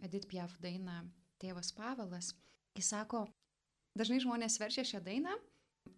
Edith 0.04 0.28
Piaf 0.30 0.56
dainą 0.60 1.02
tėvas 1.40 1.72
Pavelas. 1.76 2.32
Jis 2.74 2.88
sako, 2.90 3.26
dažnai 3.98 4.22
žmonės 4.24 4.56
verčia 4.60 4.84
šią 4.88 5.02
dainą, 5.04 5.36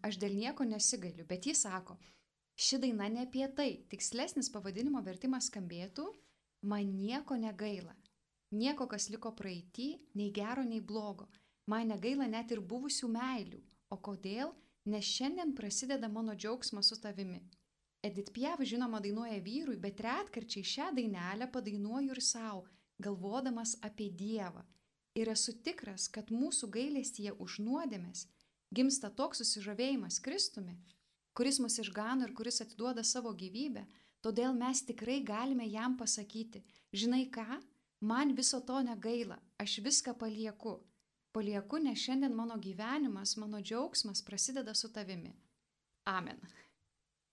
aš 0.07 0.19
dėl 0.23 0.35
nieko 0.37 0.67
nesigailiu, 0.67 1.25
bet 1.31 1.47
jis 1.49 1.63
sako, 1.65 1.97
ši 2.57 2.81
daina 2.83 3.09
ne 3.13 3.25
apie 3.27 3.47
tai, 3.55 3.71
tikslesnis 3.91 4.51
pavadinimo 4.53 5.03
vertimas 5.05 5.51
skambėtų, 5.51 6.07
man 6.63 6.93
nieko 6.97 7.37
negaila. 7.37 7.95
Nieko, 8.57 8.87
kas 8.89 9.11
liko 9.11 9.33
praeitį, 9.37 9.89
nei 10.15 10.31
gero, 10.33 10.65
nei 10.65 10.81
blogo. 10.81 11.29
Man 11.67 11.91
negaila 11.91 12.29
net 12.31 12.53
ir 12.55 12.63
buvusių 12.63 13.11
meilių. 13.11 13.61
O 13.91 13.99
kodėl? 13.99 14.55
Nes 14.87 15.05
šiandien 15.05 15.53
prasideda 15.59 16.09
mano 16.09 16.35
džiaugsmas 16.35 16.93
su 16.93 16.99
tavimi. 17.03 17.41
Edith 18.07 18.31
Piaf 18.31 18.63
žinoma 18.63 19.01
dainuoja 19.03 19.41
vyrui, 19.43 19.77
bet 19.83 20.01
retkarčiai 20.05 20.67
šią 20.73 20.93
dainelę 20.95 21.49
padainuoju 21.51 22.15
ir 22.15 22.23
savo, 22.23 22.63
galvodamas 23.03 23.75
apie 23.83 24.13
Dievą. 24.15 24.63
Ir 25.19 25.33
esu 25.33 25.57
tikras, 25.67 26.07
kad 26.13 26.31
mūsų 26.31 26.69
gailėstyje 26.77 27.33
už 27.43 27.59
nuodėmės 27.67 28.27
gimsta 28.77 29.11
toks 29.11 29.43
susižavėjimas 29.43 30.21
Kristumi, 30.23 30.77
kuris 31.37 31.61
mus 31.61 31.79
išgano 31.83 32.27
ir 32.27 32.35
kuris 32.35 32.63
atiduoda 32.65 33.05
savo 33.05 33.35
gyvybę, 33.37 33.85
todėl 34.25 34.57
mes 34.57 34.83
tikrai 34.89 35.21
galime 35.23 35.69
jam 35.69 35.97
pasakyti, 36.01 36.65
žinai 36.93 37.27
ką, 37.31 37.61
man 38.01 38.35
viso 38.35 38.61
to 38.65 38.81
negaila, 38.83 39.39
aš 39.61 39.81
viską 39.85 40.17
palieku 40.19 40.79
palieku, 41.37 41.77
nes 41.85 42.01
šiandien 42.01 42.33
mano 42.35 42.57
gyvenimas, 42.57 43.37
mano 43.37 43.61
džiaugsmas 43.61 44.23
prasideda 44.25 44.75
su 44.75 44.89
tavimi. 44.93 45.35
Amen. 46.09 46.41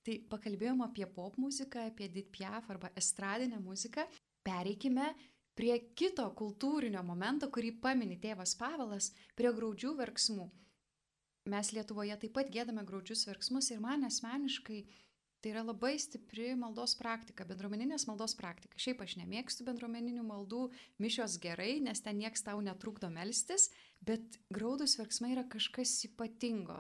Tai 0.04 0.18
pakalbėjom 0.32 0.82
apie 0.84 1.06
pop 1.16 1.38
muziką, 1.40 1.86
apie 1.88 2.10
Edith 2.10 2.34
Piaf 2.36 2.68
arba 2.74 2.92
estradinę 3.00 3.62
muziką. 3.64 4.04
Pereikime 4.44 5.14
prie 5.56 5.78
kito 5.96 6.26
kultūrinio 6.36 7.04
momento, 7.08 7.48
kurį 7.48 7.78
paminė 7.86 8.18
tėvas 8.26 8.58
Pavelas, 8.60 9.14
prie 9.40 9.54
graudžių 9.56 9.94
verksmų. 10.02 10.50
Mes 11.52 11.74
Lietuvoje 11.76 12.16
taip 12.22 12.34
pat 12.38 12.52
gėdame 12.52 12.86
graudžius 12.88 13.26
verksmus 13.28 13.72
ir 13.74 13.82
man 13.84 14.06
asmeniškai 14.08 14.84
Tai 15.44 15.52
yra 15.52 15.62
labai 15.68 15.98
stipri 16.00 16.54
maldos 16.56 16.94
praktika, 16.96 17.44
bendruomeninės 17.44 18.06
maldos 18.08 18.32
praktika. 18.40 18.78
Šiaip 18.80 19.02
aš 19.04 19.18
nemėgstu 19.20 19.66
bendruomeninių 19.68 20.22
maldų, 20.24 20.70
mišios 21.04 21.36
gerai, 21.44 21.82
nes 21.84 22.00
ten 22.00 22.16
nieks 22.22 22.46
tau 22.46 22.62
netrukdo 22.64 23.10
melstis, 23.12 23.66
bet 24.00 24.38
graudus 24.56 24.96
verksmai 24.96 25.34
yra 25.34 25.44
kažkas 25.52 25.98
ypatingo. 26.08 26.78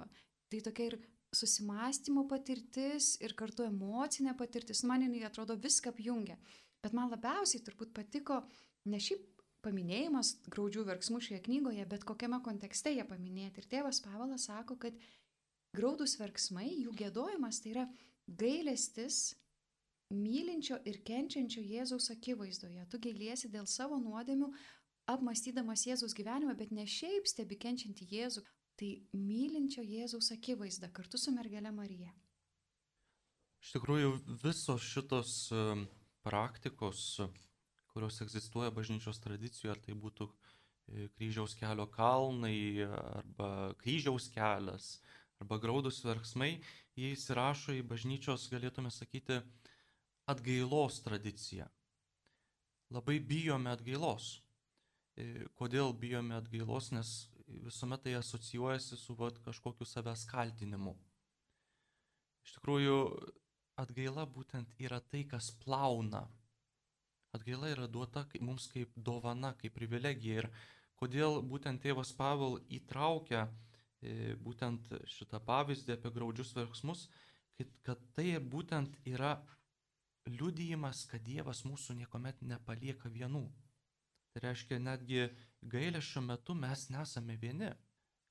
Tai 0.47 0.61
tokia 0.63 0.93
ir 0.93 0.95
susimastymo 1.35 2.23
patirtis, 2.31 3.17
ir 3.19 3.35
kartu 3.35 3.67
emocinė 3.67 4.37
patirtis. 4.39 4.85
Man 4.87 5.03
jinai 5.09 5.25
atrodo 5.27 5.59
viską 5.59 5.91
apjungia. 5.91 6.39
Bet 6.79 6.95
man 6.95 7.11
labiausiai 7.11 7.65
turbūt 7.67 7.91
patiko 7.91 8.45
ne 8.87 9.03
šiaip 9.03 9.42
paminėjimas 9.63 10.35
graudžių 10.51 10.85
verksmų 10.89 11.21
šioje 11.23 11.41
knygoje, 11.47 11.85
bet 11.89 12.05
kokiame 12.07 12.39
kontekste 12.45 12.91
jie 12.93 13.05
paminėti. 13.07 13.63
Ir 13.63 13.69
tėvas 13.71 14.01
Pavelas 14.03 14.47
sako, 14.49 14.77
kad 14.81 14.97
graudus 15.75 16.17
verksmai, 16.19 16.69
jų 16.83 16.93
gėdojimas 16.99 17.61
tai 17.63 17.73
yra 17.73 17.85
gailestis 18.27 19.33
mylinčio 20.13 20.77
ir 20.87 20.99
kenčiančio 21.07 21.63
Jėzaus 21.63 22.11
akivaizdoje. 22.13 22.85
Tu 22.91 22.99
gailiesi 23.07 23.49
dėl 23.51 23.65
savo 23.69 23.97
nuodėmių, 24.01 24.51
apmastydamas 25.09 25.85
Jėzaus 25.87 26.15
gyvenimą, 26.15 26.55
bet 26.59 26.71
ne 26.71 26.85
šiaip 26.87 27.27
stebi 27.27 27.57
kenčiantį 27.59 28.07
Jėzų, 28.11 28.43
tai 28.79 28.91
mylinčio 29.15 29.83
Jėzaus 29.85 30.31
akivaizda 30.35 30.91
kartu 30.93 31.19
su 31.21 31.33
mergelė 31.35 31.73
Marija. 31.73 32.13
Iš 33.63 33.77
tikrųjų, 33.77 34.15
visos 34.43 34.83
šitos 34.83 35.33
praktikos, 36.23 37.21
kurios 37.93 38.19
egzistuoja 38.25 38.73
bažnyčios 38.73 39.21
tradicijoje, 39.23 39.73
ar 39.75 39.81
tai 39.83 39.95
būtų 39.97 40.27
e, 40.29 41.07
kryžiaus 41.17 41.55
kelio 41.59 41.87
kalnai, 41.93 42.85
arba 42.85 43.49
kryžiaus 43.81 44.29
kelias, 44.33 44.97
arba 45.41 45.59
graudus 45.61 46.01
verksmai, 46.05 46.57
jie 46.97 47.13
įsirašo 47.13 47.77
į 47.77 47.85
bažnyčios, 47.89 48.49
galėtume 48.53 48.91
sakyti, 48.93 49.41
atgailos 50.29 51.01
tradiciją. 51.03 51.67
Labai 52.93 53.19
bijome 53.19 53.71
atgailos. 53.73 54.37
E, 55.17 55.47
kodėl 55.57 55.93
bijome 55.97 56.35
atgailos? 56.37 56.91
Nes 56.93 57.13
visuomet 57.47 58.03
tai 58.03 58.13
asocijuojasi 58.17 58.97
su 58.97 59.15
vat, 59.19 59.39
kažkokiu 59.45 59.85
savęs 59.85 60.25
kaltinimu. 60.29 60.93
Iš 62.43 62.57
tikrųjų, 62.57 62.97
atgaila 63.79 64.25
būtent 64.29 64.73
yra 64.81 64.99
tai, 65.01 65.23
kas 65.29 65.51
plauna. 65.63 66.25
Atgaila 67.33 67.71
yra 67.73 67.87
duota 67.89 68.27
mums 68.41 68.67
kaip 68.71 68.93
dovana, 68.95 69.53
kaip 69.57 69.73
privilegija. 69.75 70.43
Ir 70.43 70.49
kodėl 70.99 71.41
būtent 71.41 71.81
tėvas 71.81 72.13
Pavel 72.15 72.59
įtraukia 72.69 73.47
E, 74.03 74.35
būtent 74.43 74.89
šitą 75.07 75.39
pavyzdį 75.47 75.95
apie 75.95 76.11
graudžius 76.11 76.51
verksmus, 76.57 77.05
kad, 77.57 77.69
kad 77.87 78.01
tai 78.17 78.35
būtent 78.55 78.97
yra 79.07 79.37
liudijimas, 80.27 81.05
kad 81.11 81.23
Dievas 81.23 81.63
mūsų 81.67 81.95
niekuomet 82.01 82.41
nepalieka 82.43 83.11
vienų. 83.13 83.45
Tai 84.33 84.43
reiškia, 84.43 84.81
netgi 84.83 85.27
gailėšio 85.71 86.23
metu 86.25 86.55
mes 86.57 86.87
nesame 86.91 87.37
vieni, 87.39 87.71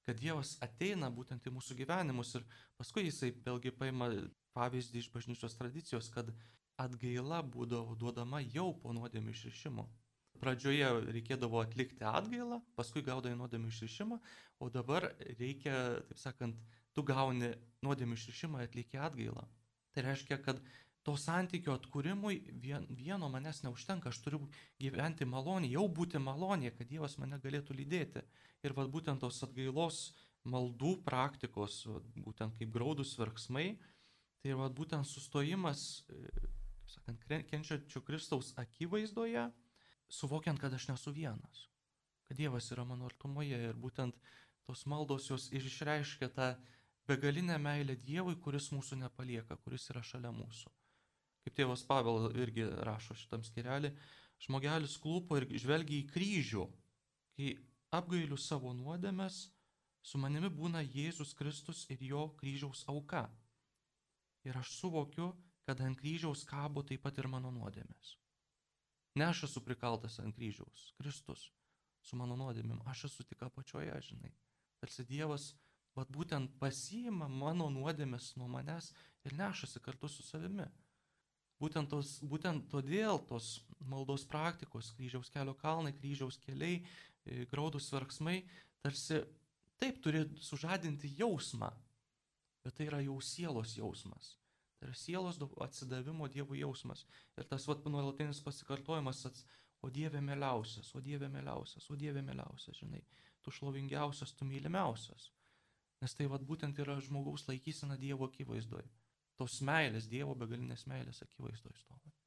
kad 0.05 0.21
Dievas 0.21 0.57
ateina 0.67 1.09
būtent 1.15 1.47
į 1.47 1.55
mūsų 1.57 1.79
gyvenimus 1.79 2.35
ir 2.37 2.45
paskui 2.77 3.07
jisai 3.07 3.33
vėlgi 3.47 3.73
paima 3.79 4.11
pavyzdį 4.53 5.01
iš 5.01 5.13
bažnyčios 5.15 5.57
tradicijos, 5.57 6.11
kad 6.13 6.35
atgaila 6.81 7.43
būdavo 7.43 7.97
duodama 7.99 8.41
jau 8.45 8.71
po 8.83 8.95
nuodėmio 8.97 9.35
išrišimo 9.35 9.89
pradžioje 10.43 10.89
reikėdavo 11.15 11.63
atlikti 11.63 12.05
atgailą, 12.07 12.61
paskui 12.79 13.05
gaudai 13.07 13.35
nuodėmį 13.39 13.71
išrišimą, 13.71 14.19
o 14.63 14.71
dabar 14.75 15.11
reikia, 15.39 16.03
taip 16.09 16.21
sakant, 16.21 16.59
tu 16.97 17.05
gauni 17.07 17.53
nuodėmį 17.87 18.19
išrišimą, 18.19 18.65
atlieki 18.67 19.01
atgailą. 19.01 19.45
Tai 19.95 20.05
reiškia, 20.09 20.41
kad 20.43 20.59
to 21.07 21.15
santykio 21.19 21.77
atkūrimui 21.77 22.41
vien, 22.63 22.87
vieno 22.91 23.29
manęs 23.31 23.63
neužtenka, 23.67 24.11
aš 24.11 24.21
turiu 24.25 24.43
gyventi 24.83 25.27
malonėje, 25.29 25.77
jau 25.77 25.87
būti 26.01 26.23
malonėje, 26.23 26.75
kad 26.79 26.91
Dievas 26.91 27.19
mane 27.23 27.39
galėtų 27.43 27.79
lydėti. 27.79 28.23
Ir 28.67 28.75
vad 28.79 28.91
būtent 28.95 29.23
tos 29.23 29.43
atgailos 29.47 30.13
maldų 30.49 30.97
praktikos, 31.07 31.85
būtent 32.19 32.59
kaip 32.59 32.71
graudus 32.75 33.15
verksmai, 33.19 33.77
tai 34.43 34.57
vad 34.59 34.75
būtent 34.75 35.07
sustojimas, 35.07 36.03
sakant, 37.03 37.49
kenčiančio 37.51 38.03
Kristaus 38.07 38.53
akivaizdoje 38.57 39.51
suvokiant, 40.09 40.61
kad 40.61 40.75
aš 40.75 40.89
nesu 40.89 41.13
vienas, 41.13 41.69
kad 42.29 42.37
Dievas 42.37 42.71
yra 42.73 42.85
mano 42.85 43.09
artumoje 43.11 43.59
ir 43.69 43.75
būtent 43.77 44.17
tos 44.67 44.87
maldos 44.87 45.29
jos 45.31 45.51
ir 45.53 45.65
išreiškia 45.67 46.29
tą 46.37 46.55
begalinę 47.09 47.59
meilę 47.59 47.97
Dievui, 47.97 48.37
kuris 48.39 48.71
mūsų 48.73 49.01
nepalieka, 49.03 49.57
kuris 49.65 49.89
yra 49.91 50.03
šalia 50.03 50.31
mūsų. 50.33 50.71
Kaip 51.43 51.57
tėvas 51.59 51.83
Pavel 51.83 52.31
irgi 52.39 52.69
rašo 52.87 53.17
šitam 53.19 53.43
skirelį, 53.43 53.91
žmogelis 54.43 54.95
klūpo 55.03 55.41
ir 55.41 55.49
žvelgia 55.59 55.99
į 55.99 56.11
kryžių, 56.13 56.69
kai 57.35 57.57
apgailiu 57.91 58.39
savo 58.39 58.71
nuodėmes, 58.77 59.49
su 60.03 60.19
manimi 60.19 60.51
būna 60.51 60.83
Jėzus 60.83 61.35
Kristus 61.35 61.85
ir 61.91 62.03
jo 62.03 62.29
kryžiaus 62.39 62.85
auka. 62.91 63.27
Ir 64.47 64.57
aš 64.59 64.71
suvokiu, 64.79 65.33
kad 65.67 65.81
ant 65.81 65.99
kryžiaus 65.99 66.45
kabo 66.49 66.83
taip 66.87 67.03
pat 67.05 67.19
ir 67.19 67.29
mano 67.31 67.53
nuodėmės. 67.55 68.17
Ne 69.19 69.29
aš 69.29 69.45
esu 69.49 69.61
prikaltas 69.65 70.19
ant 70.23 70.35
kryžiaus, 70.37 70.93
Kristus 70.99 71.51
su 72.03 72.19
mano 72.19 72.37
nuodėmėm, 72.39 72.83
aš 72.91 73.07
esu 73.11 73.27
tik 73.29 73.45
apačioje, 73.47 73.95
žinai. 74.09 74.33
Tarsi 74.83 75.05
Dievas, 75.07 75.53
vad 75.97 76.11
būtent 76.11 76.57
pasiima 76.61 77.29
mano 77.31 77.69
nuodėmės 77.71 78.33
nuo 78.41 78.49
manęs 78.51 78.91
ir 79.27 79.37
nešasi 79.39 79.83
kartu 79.85 80.11
su 80.11 80.25
savimi. 80.27 80.67
Būtent, 81.63 81.93
tos, 81.93 82.17
būtent 82.27 82.67
todėl 82.73 83.21
tos 83.29 83.61
maldos 83.87 84.25
praktikos, 84.27 84.91
kryžiaus 84.97 85.31
kelio 85.31 85.55
kalnai, 85.55 85.93
kryžiaus 85.95 86.41
keliai, 86.43 86.81
e, 87.23 87.45
graudus 87.53 87.87
verksmai, 87.95 88.41
tarsi 88.83 89.21
taip 89.79 90.01
turi 90.03 90.25
sužadinti 90.43 91.13
jausmą, 91.21 91.71
bet 92.65 92.75
tai 92.79 92.89
yra 92.91 92.99
jau 93.05 93.21
sielos 93.23 93.77
jausmas. 93.79 94.33
Tai 94.83 94.89
yra 94.91 94.99
sielos 94.99 95.37
atsidavimo 95.63 96.27
Dievo 96.27 96.57
jausmas. 96.59 97.05
Ir 97.39 97.47
tas 97.47 97.69
vat 97.71 97.85
nuolatinis 97.87 98.41
pasikartojimas, 98.43 99.21
ats, 99.29 99.45
o 99.79 99.91
Dieve 99.95 100.19
mėliausias, 100.19 100.89
o 100.99 101.01
Dieve 101.01 101.29
mėliausias, 101.31 101.87
o 101.87 101.99
Dieve 102.01 102.19
mėliausias, 102.27 102.81
žinai, 102.83 103.05
tu 103.47 103.55
šlovingiausias, 103.55 104.33
tu 104.35 104.49
mylimiausias. 104.49 105.29
Nes 106.03 106.19
tai 106.19 106.27
vat 106.27 106.43
būtent 106.43 106.83
yra 106.83 106.99
žmogaus 106.99 107.47
laikysena 107.47 107.95
Dievo 107.95 108.27
akivaizdoje. 108.27 108.91
Tos 109.39 109.61
meilės, 109.63 110.11
Dievo 110.11 110.35
begalinės 110.43 110.89
meilės 110.91 111.23
akivaizdoje 111.23 111.79
stovint. 111.79 112.19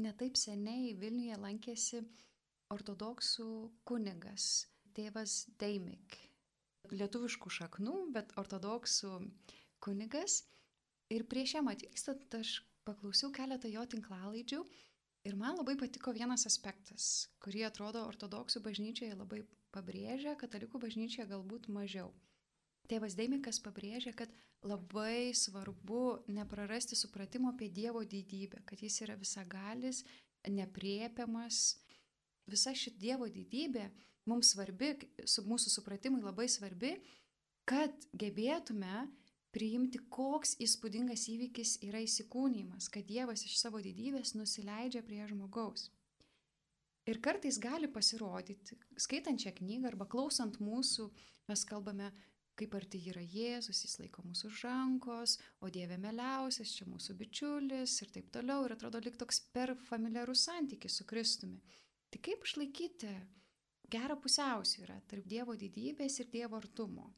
Netaip 0.00 0.40
seniai 0.40 0.96
Vilniuje 0.96 1.36
lankėsi 1.44 2.00
ortodoksų 2.72 3.50
kunigas, 3.84 4.70
tėvas 4.96 5.42
Deimik. 5.60 6.16
Lietuviškų 6.96 7.52
šaknų, 7.60 8.00
bet 8.16 8.32
ortodoksų 8.40 9.18
kunigas. 9.84 10.46
Ir 11.12 11.22
prieš 11.30 11.54
jam 11.54 11.68
atvykstant 11.70 12.34
aš 12.34 12.60
paklausiau 12.86 13.30
keletą 13.34 13.70
jo 13.70 13.84
tinklalaidžių 13.86 14.62
ir 15.26 15.36
man 15.38 15.58
labai 15.58 15.76
patiko 15.78 16.14
vienas 16.14 16.46
aspektas, 16.48 17.28
kurį 17.42 17.66
atrodo 17.68 18.02
ortodoksų 18.08 18.62
bažnyčioje 18.64 19.14
labai 19.14 19.44
pabrėžia, 19.74 20.34
katalikų 20.40 20.80
bažnyčioje 20.82 21.28
galbūt 21.30 21.68
mažiau. 21.70 22.10
Tėvas 22.90 23.14
Deimikas 23.18 23.58
pabrėžia, 23.62 24.12
kad 24.18 24.30
labai 24.66 25.34
svarbu 25.34 26.26
neprarasti 26.30 26.98
supratimo 26.98 27.50
apie 27.52 27.68
Dievo 27.70 28.02
didybę, 28.06 28.62
kad 28.66 28.82
jis 28.82 29.00
yra 29.06 29.16
visagalis, 29.18 30.02
nepriepiamas. 30.46 31.76
Visa 32.50 32.74
ši 32.74 32.94
Dievo 32.98 33.26
didybė 33.30 33.88
mums 34.30 34.54
svarbi, 34.54 34.94
su 35.26 35.42
mūsų 35.46 35.70
supratimui 35.74 36.22
labai 36.22 36.46
svarbi, 36.50 36.94
kad 37.66 37.94
gebėtume 38.14 39.06
priimti, 39.56 40.02
koks 40.12 40.54
įspūdingas 40.62 41.26
įvykis 41.32 41.78
yra 41.88 42.04
įsikūnymas, 42.04 42.90
kad 42.92 43.08
Dievas 43.08 43.46
iš 43.48 43.56
savo 43.62 43.80
didybės 43.80 44.36
nusileidžia 44.36 45.02
prie 45.06 45.24
žmogaus. 45.32 45.88
Ir 47.06 47.20
kartais 47.22 47.56
gali 47.62 47.88
pasirodyti, 47.88 48.76
skaitant 49.00 49.40
šią 49.40 49.54
knygą 49.60 49.92
arba 49.92 50.08
klausant 50.10 50.58
mūsų, 50.60 51.06
mes 51.46 51.62
kalbame 51.68 52.10
kaip 52.56 52.74
arti 52.74 52.98
yra 53.10 53.20
Jėzus, 53.20 53.82
jis 53.84 53.98
laiko 54.00 54.24
mūsų 54.26 54.50
rankos, 54.62 55.36
o 55.60 55.70
Dieve 55.72 55.98
meliausias, 56.00 56.72
čia 56.76 56.86
mūsų 56.88 57.16
bičiulis 57.20 57.98
ir 58.02 58.12
taip 58.14 58.30
toliau. 58.34 58.64
Ir 58.64 58.74
atrodo 58.76 59.00
lik 59.04 59.18
toks 59.20 59.42
per 59.52 59.74
familiarus 59.88 60.46
santykis 60.48 60.96
su 60.98 61.06
Kristumi. 61.08 61.60
Tai 62.10 62.22
kaip 62.24 62.46
išlaikyti 62.48 63.12
gerą 63.92 64.16
pusiausvyrą 64.22 64.98
tarp 65.10 65.28
Dievo 65.28 65.56
didybės 65.58 66.20
ir 66.22 66.32
Dievo 66.32 66.58
artumo? 66.58 67.10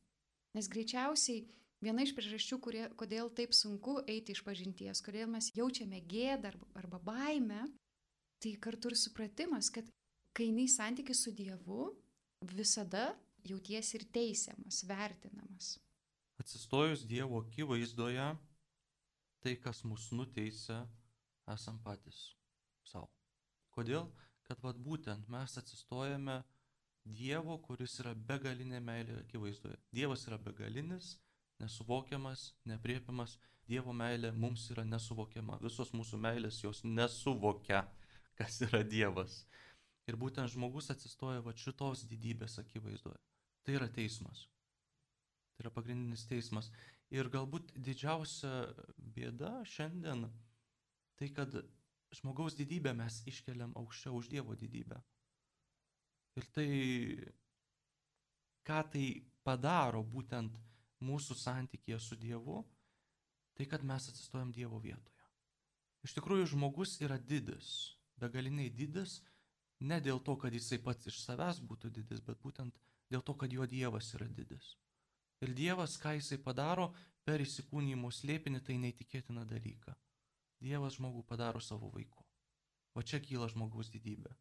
Nes 0.56 0.68
greičiausiai 0.72 1.46
viena 1.84 2.04
iš 2.04 2.14
priežasčių, 2.16 2.58
kurie, 2.62 2.84
kodėl 2.98 3.30
taip 3.34 3.54
sunku 3.56 3.98
eiti 4.10 4.34
iš 4.34 4.42
pažinties, 4.46 5.02
kodėl 5.04 5.28
mes 5.30 5.50
jaučiame 5.56 6.00
gėdą 6.10 6.52
arba, 6.78 7.00
baimę, 7.10 7.64
tai 8.42 8.54
kartu 8.62 8.92
ir 8.92 8.98
supratimas, 8.98 9.70
kad 9.74 9.86
kai 10.36 10.48
eini 10.50 10.66
į 10.68 10.74
santykių 10.74 11.16
su 11.16 11.34
Dievu, 11.34 11.90
visada 12.54 13.10
jautiesi 13.46 13.98
ir 13.98 14.06
teisiamas, 14.14 14.82
vertinamas. 14.86 15.76
Atsistojus 16.38 17.02
Dievo 17.08 17.40
akivaizdoje, 17.42 18.28
tai, 19.42 19.54
kas 19.62 19.82
mus 19.86 20.10
nuteisia, 20.14 20.84
esam 21.50 21.80
patys 21.82 22.28
savo. 22.86 23.10
Kodėl? 23.74 24.06
Kad 24.48 24.62
vad 24.64 24.78
būtent 24.80 25.26
mes 25.28 25.58
atsistojame 25.60 26.38
Dievo, 27.04 27.58
kuris 27.64 27.98
yra 28.02 28.14
begalinė 28.14 28.80
meilė 28.84 29.18
akivaizdoje. 29.22 29.78
Dievas 29.94 30.24
yra 30.28 30.38
begalinis, 30.40 31.16
nesuvokiamas, 31.62 32.52
nepriepiamas. 32.68 33.38
Dievo 33.68 33.92
meilė 33.92 34.30
mums 34.32 34.64
yra 34.72 34.84
nesuvokiama. 34.88 35.58
Visos 35.60 35.90
mūsų 35.92 36.20
meilės 36.24 36.62
jos 36.62 36.80
nesuvokia, 36.88 37.82
kas 38.38 38.62
yra 38.64 38.80
Dievas. 38.84 39.42
Ir 40.08 40.16
būtent 40.16 40.48
žmogus 40.54 40.88
atsistoja 40.94 41.42
va 41.44 41.52
šitos 41.52 42.06
didybės 42.08 42.56
akivaizdoje. 42.62 43.18
Tai 43.66 43.74
yra 43.76 43.90
teismas. 43.92 44.46
Tai 45.52 45.66
yra 45.66 45.72
pagrindinis 45.74 46.24
teismas. 46.30 46.70
Ir 47.12 47.28
galbūt 47.32 47.74
didžiausia 47.76 48.52
bėda 48.96 49.58
šiandien 49.68 50.24
tai, 51.18 51.28
kad 51.36 51.52
žmogaus 52.14 52.56
didybę 52.56 52.94
mes 52.96 53.20
iškeliam 53.28 53.74
aukščiau 53.76 54.16
už 54.16 54.30
Dievo 54.32 54.56
didybę. 54.56 55.00
Ir 56.38 56.48
tai, 56.54 56.68
ką 58.64 58.80
tai 58.92 59.06
padaro 59.44 60.04
būtent 60.06 60.56
mūsų 61.04 61.36
santykėje 61.38 61.98
su 62.02 62.18
Dievu, 62.18 62.62
tai 63.58 63.66
kad 63.66 63.84
mes 63.86 64.08
atsistojam 64.10 64.52
Dievo 64.54 64.80
vietoje. 64.82 65.14
Iš 66.06 66.14
tikrųjų, 66.18 66.52
žmogus 66.54 66.96
yra 67.02 67.18
didis, 67.18 67.98
begaliniai 68.22 68.70
didis, 68.70 69.18
ne 69.80 69.98
dėl 70.02 70.22
to, 70.24 70.36
kad 70.38 70.54
jisai 70.54 70.78
pats 70.82 71.10
iš 71.10 71.20
savęs 71.24 71.62
būtų 71.66 71.90
didis, 71.94 72.22
bet 72.24 72.38
būtent 72.42 72.74
dėl 73.10 73.22
to, 73.22 73.34
kad 73.34 73.52
jo 73.52 73.66
Dievas 73.66 74.12
yra 74.14 74.28
didis. 74.28 74.76
Ir 75.42 75.54
Dievas, 75.54 75.96
ką 76.02 76.16
jisai 76.16 76.38
padaro 76.42 76.92
per 77.26 77.42
įsikūnymo 77.42 78.10
slėpinį, 78.14 78.62
tai 78.66 78.78
neįtikėtina 78.82 79.44
dalyka. 79.46 79.94
Dievas 80.62 80.98
žmogų 80.98 81.22
padaro 81.26 81.60
savo 81.62 81.90
vaiku. 81.94 82.24
O 82.98 83.02
čia 83.02 83.20
kyla 83.22 83.46
žmogaus 83.50 83.90
didybė. 83.94 84.32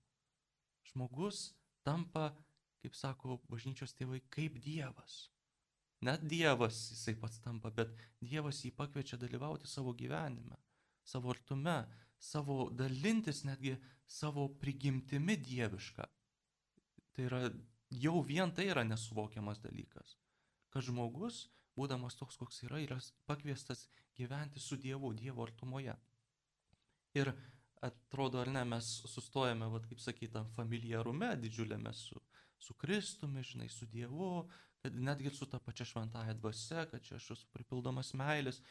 Žmogus 0.89 1.51
tampa, 1.85 2.31
kaip 2.81 2.95
sako 2.97 3.37
bažnyčios 3.51 3.93
tėvai, 3.97 4.23
kaip 4.33 4.57
Dievas. 4.63 5.27
Net 6.05 6.21
Dievas 6.29 6.77
jisai 6.91 7.15
pats 7.17 7.39
tampa, 7.41 7.71
bet 7.73 7.93
Dievas 8.21 8.61
jį 8.65 8.73
pakviečia 8.77 9.17
dalyvauti 9.17 9.69
savo 9.69 9.95
gyvenime, 9.97 10.59
savo 11.03 11.31
artume, 11.33 11.79
savo 12.19 12.67
dalintis 12.69 13.43
netgi 13.47 13.75
savo 14.05 14.47
prigimtimi 14.61 15.37
dievišką. 15.41 16.05
Tai 17.13 17.25
yra 17.25 17.41
jau 17.89 18.21
vien 18.21 18.51
tai 18.53 18.69
yra 18.69 18.83
nesuvokiamas 18.85 19.61
dalykas. 19.63 20.17
Kad 20.69 20.85
žmogus, 20.85 21.47
būdamas 21.77 22.17
toks, 22.19 22.37
koks 22.37 22.63
yra, 22.67 22.81
yra 22.83 22.99
pakviestas 23.29 23.87
gyventi 24.17 24.61
su 24.61 24.77
Dievu, 24.77 25.13
Dievo 25.17 25.45
artumoje. 25.45 25.95
Ir 27.17 27.31
atrodo, 27.81 28.41
ar 28.41 28.51
ne, 28.53 28.63
mes 28.65 28.85
sustojame, 29.09 29.69
vat, 29.73 29.85
kaip 29.89 30.01
sakyta, 30.01 30.43
familiarume 30.55 31.31
didžiuliame 31.41 31.93
su, 31.93 32.19
su 32.57 32.73
Kristumi, 32.73 33.43
žinai, 33.45 33.69
su 33.69 33.85
Dievu, 33.85 34.47
kad 34.87 34.95
netgi 34.95 35.29
su 35.29 35.45
ta 35.45 35.59
pačia 35.59 35.85
šventąją 35.85 36.33
dvasia, 36.33 36.85
kad 36.85 37.03
čia 37.03 37.15
aš 37.19 37.31
esu 37.33 37.47
pripildomas 37.51 38.13
meilės. 38.15 38.61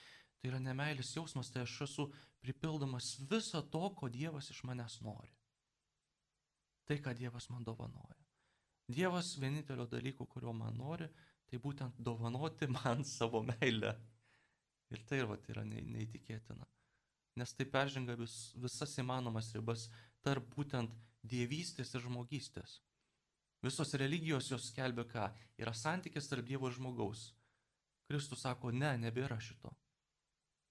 Tai 0.40 0.48
yra 0.48 0.60
nemeilis 0.64 1.10
jausmas, 1.12 1.50
tai 1.52 1.66
aš 1.66 1.74
esu 1.84 2.06
pripildomas 2.40 3.10
viso 3.28 3.60
to, 3.72 3.82
ko 3.98 4.08
Dievas 4.08 4.48
iš 4.50 4.62
manęs 4.64 5.02
nori. 5.04 5.34
Tai, 6.88 6.96
ką 7.04 7.12
Dievas 7.18 7.50
man 7.52 7.66
dovanoja. 7.68 8.16
Dievas 8.88 9.34
vienintelio 9.36 9.84
dalyko, 9.92 10.24
kurio 10.24 10.56
man 10.56 10.80
nori, 10.80 11.10
tai 11.50 11.60
būtent 11.60 12.00
dovanoti 12.08 12.70
man 12.72 13.04
savo 13.16 13.44
meilę. 13.44 13.92
Ir 14.96 15.04
tai 15.04 15.20
vat, 15.28 15.44
yra 15.52 15.66
neįtikėtina. 15.68 16.64
Nes 17.36 17.52
tai 17.52 17.68
peržengia 17.68 18.16
vis, 18.16 18.54
visas 18.56 18.96
įmanomas 19.04 19.52
ribas 19.52 19.90
tarp 20.24 20.48
būtent 20.56 20.96
dievystės 21.20 21.92
ir 21.92 22.08
žmogystės. 22.08 22.80
Visos 23.66 23.94
religijos 23.98 24.46
jos 24.52 24.68
skelbia 24.70 25.04
ką? 25.10 25.26
Yra 25.58 25.72
santykis 25.74 26.28
tarp 26.30 26.46
Dievo 26.46 26.68
ir 26.70 26.76
žmogaus. 26.76 27.32
Kristus 28.06 28.44
sako, 28.46 28.70
ne, 28.70 28.92
nebėra 29.02 29.40
šito. 29.42 29.72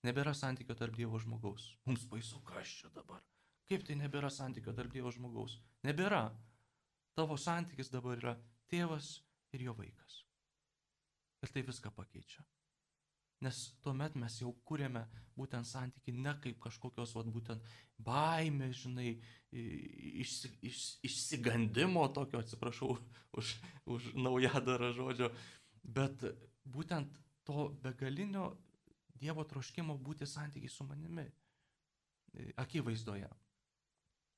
Nebėra 0.08 0.32
santykio 0.38 0.78
tarp 0.80 0.96
Dievo 0.96 1.20
žmogaus. 1.20 1.74
Mums 1.90 2.06
baisu, 2.08 2.40
kas 2.48 2.72
čia 2.80 2.92
dabar. 2.96 3.20
Kaip 3.68 3.84
tai 3.84 3.98
nebėra 4.00 4.30
santykio 4.32 4.72
tarp 4.78 4.94
Dievo 4.94 5.12
žmogaus? 5.12 5.58
Nebėra. 5.84 6.30
Tavo 7.20 7.36
santykis 7.42 7.92
dabar 7.92 8.22
yra 8.22 8.36
tėvas 8.72 9.18
ir 9.52 9.68
jo 9.68 9.76
vaikas. 9.76 10.22
Ir 11.44 11.52
tai 11.52 11.66
viską 11.68 11.92
pakeičia. 12.00 12.46
Nes 13.44 13.58
tuomet 13.84 14.16
mes 14.16 14.38
jau 14.40 14.54
kūrėme 14.68 15.04
būtent 15.36 15.68
santyki 15.68 16.14
ne 16.16 16.32
kaip 16.44 16.60
kažkokios, 16.64 17.14
vat, 17.18 17.28
būtent 17.32 17.64
baimės, 18.06 18.86
žinai, 18.86 19.10
išsi, 19.52 20.52
iš, 20.70 20.84
išsigandimo 21.10 22.06
tokio, 22.16 22.40
atsiprašau 22.40 22.96
už, 23.40 23.56
už 23.92 24.12
naujadarą 24.16 24.94
žodžio, 24.96 25.32
bet 25.84 26.24
būtent 26.64 27.20
to 27.48 27.70
begalinio 27.84 28.54
Dievo 29.16 29.46
troškimo 29.48 29.94
būti 30.04 30.26
santykiai 30.28 30.68
su 30.68 30.84
manimi 30.84 31.24
akivaizdoje. 32.60 33.30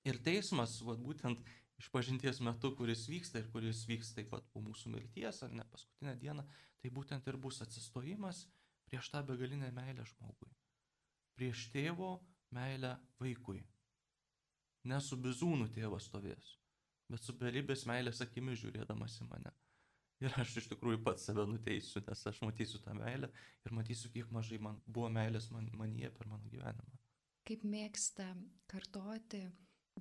Ir 0.05 0.19
teismas, 0.21 0.75
vat, 0.85 0.99
būtent 1.01 1.41
išpažinties 1.81 2.39
metu, 2.45 2.71
kuris 2.77 3.07
vyksta 3.09 3.41
ir 3.41 3.49
kuris 3.53 3.83
vyks 3.89 4.13
taip 4.17 4.29
pat 4.33 4.45
po 4.53 4.61
mūsų 4.61 4.93
mirties 4.93 5.41
ar 5.45 5.53
ne 5.53 5.65
paskutinę 5.71 6.13
dieną, 6.21 6.45
tai 6.81 6.91
būtent 6.93 7.25
ir 7.29 7.39
bus 7.41 7.61
atsistojimas 7.65 8.45
prieš 8.87 9.11
tą 9.13 9.23
begalinę 9.27 9.71
meilę 9.75 10.05
žmogui. 10.07 10.49
Prieš 11.37 11.67
tėvo 11.73 12.17
meilę 12.55 12.95
vaikui. 13.19 13.61
Ne 14.87 14.99
su 15.03 15.19
bizūnų 15.19 15.69
tėvas 15.75 16.07
stovės, 16.07 16.53
bet 17.11 17.23
su 17.23 17.35
beribės 17.37 17.85
meilės 17.89 18.23
akimi 18.23 18.55
žiūrėdamas 18.55 19.19
į 19.21 19.29
mane. 19.31 19.51
Ir 20.23 20.33
aš 20.41 20.55
iš 20.63 20.69
tikrųjų 20.71 21.03
pats 21.05 21.27
save 21.27 21.43
nuteisiu, 21.45 22.01
nes 22.07 22.23
aš 22.31 22.39
matysiu 22.41 22.79
tą 22.81 22.95
meilę 22.97 23.29
ir 23.67 23.75
matysiu, 23.77 24.09
kiek 24.13 24.31
mažai 24.33 24.57
man 24.57 24.79
buvo 24.87 25.11
meilės 25.13 25.51
man, 25.53 25.67
manyje 25.77 26.09
per 26.15 26.29
mano 26.31 26.49
gyvenimą. 26.49 26.97
Kaip 27.47 27.63
mėgsta 27.63 28.31
kartoti 28.71 29.43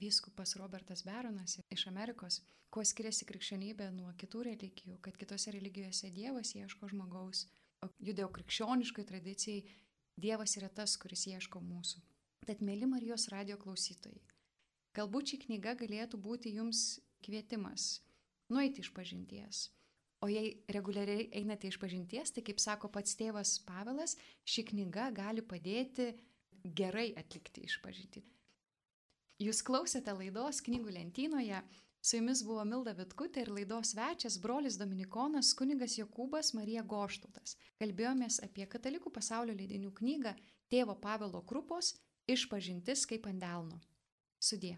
vyskupas 0.01 0.57
Robertas 0.57 1.05
Beronas 1.05 1.59
iš 1.73 1.87
Amerikos, 1.91 2.41
kuo 2.73 2.85
skiriasi 2.85 3.29
krikščionybė 3.29 3.91
nuo 3.93 4.15
kitų 4.19 4.47
religijų, 4.49 4.97
kad 5.05 5.19
kitose 5.21 5.53
religijose 5.55 6.11
Dievas 6.17 6.55
ieško 6.57 6.89
žmogaus, 6.95 7.45
o 7.87 7.91
judėjo 8.11 8.29
krikščioniškai 8.39 9.07
tradicijai 9.09 9.65
Dievas 10.17 10.57
yra 10.57 10.71
tas, 10.73 10.97
kuris 10.97 11.27
ieško 11.29 11.61
mūsų. 11.61 12.01
Tad, 12.49 12.63
mėly 12.65 12.89
Marijos 12.89 13.29
radio 13.33 13.59
klausytojai, 13.61 14.23
galbūt 14.97 15.33
ši 15.33 15.41
knyga 15.47 15.77
galėtų 15.77 16.21
būti 16.23 16.55
jums 16.57 17.01
kvietimas 17.27 17.99
nueiti 18.49 18.81
iš 18.85 18.93
pažinties 18.97 19.67
O 20.25 20.29
jei 20.33 20.57
reguliariai 20.73 21.29
einate 21.37 21.69
iš 21.69 21.77
pažinties, 21.81 22.33
tai 22.33 22.43
kaip 22.45 22.61
sako 22.63 22.89
pats 22.93 23.19
tėvas 23.19 23.59
Pavelas, 23.67 24.17
ši 24.49 24.65
knyga 24.71 25.11
gali 25.15 25.45
padėti 25.45 26.09
gerai 26.65 27.11
atlikti 27.21 27.67
iš 27.69 27.77
pažinti. 27.85 28.25
Jūs 29.45 29.61
klausėte 29.61 30.15
laidos 30.17 30.63
knygų 30.65 30.95
lentynoje, 30.97 31.61
su 32.07 32.17
jumis 32.17 32.41
buvo 32.47 32.63
Milda 32.71 32.93
Vitkutė 32.95 33.43
ir 33.43 33.49
laidos 33.51 33.89
svečias 33.91 34.37
brolis 34.39 34.77
Dominikonas 34.79 35.49
kunigas 35.59 35.97
Jokūbas 35.99 36.53
Marija 36.55 36.85
Goštautas. 36.87 37.57
Kalbėjomės 37.83 38.37
apie 38.47 38.67
katalikų 38.75 39.11
pasaulio 39.17 39.57
leidinių 39.59 39.91
knygą 40.01 40.37
Tėvo 40.71 40.95
Pavelo 41.03 41.41
Krupos 41.43 41.97
Išpažintis 42.31 43.03
kaip 43.11 43.27
ant 43.27 43.43
delno. 43.43 43.81
Sudė. 44.39 44.77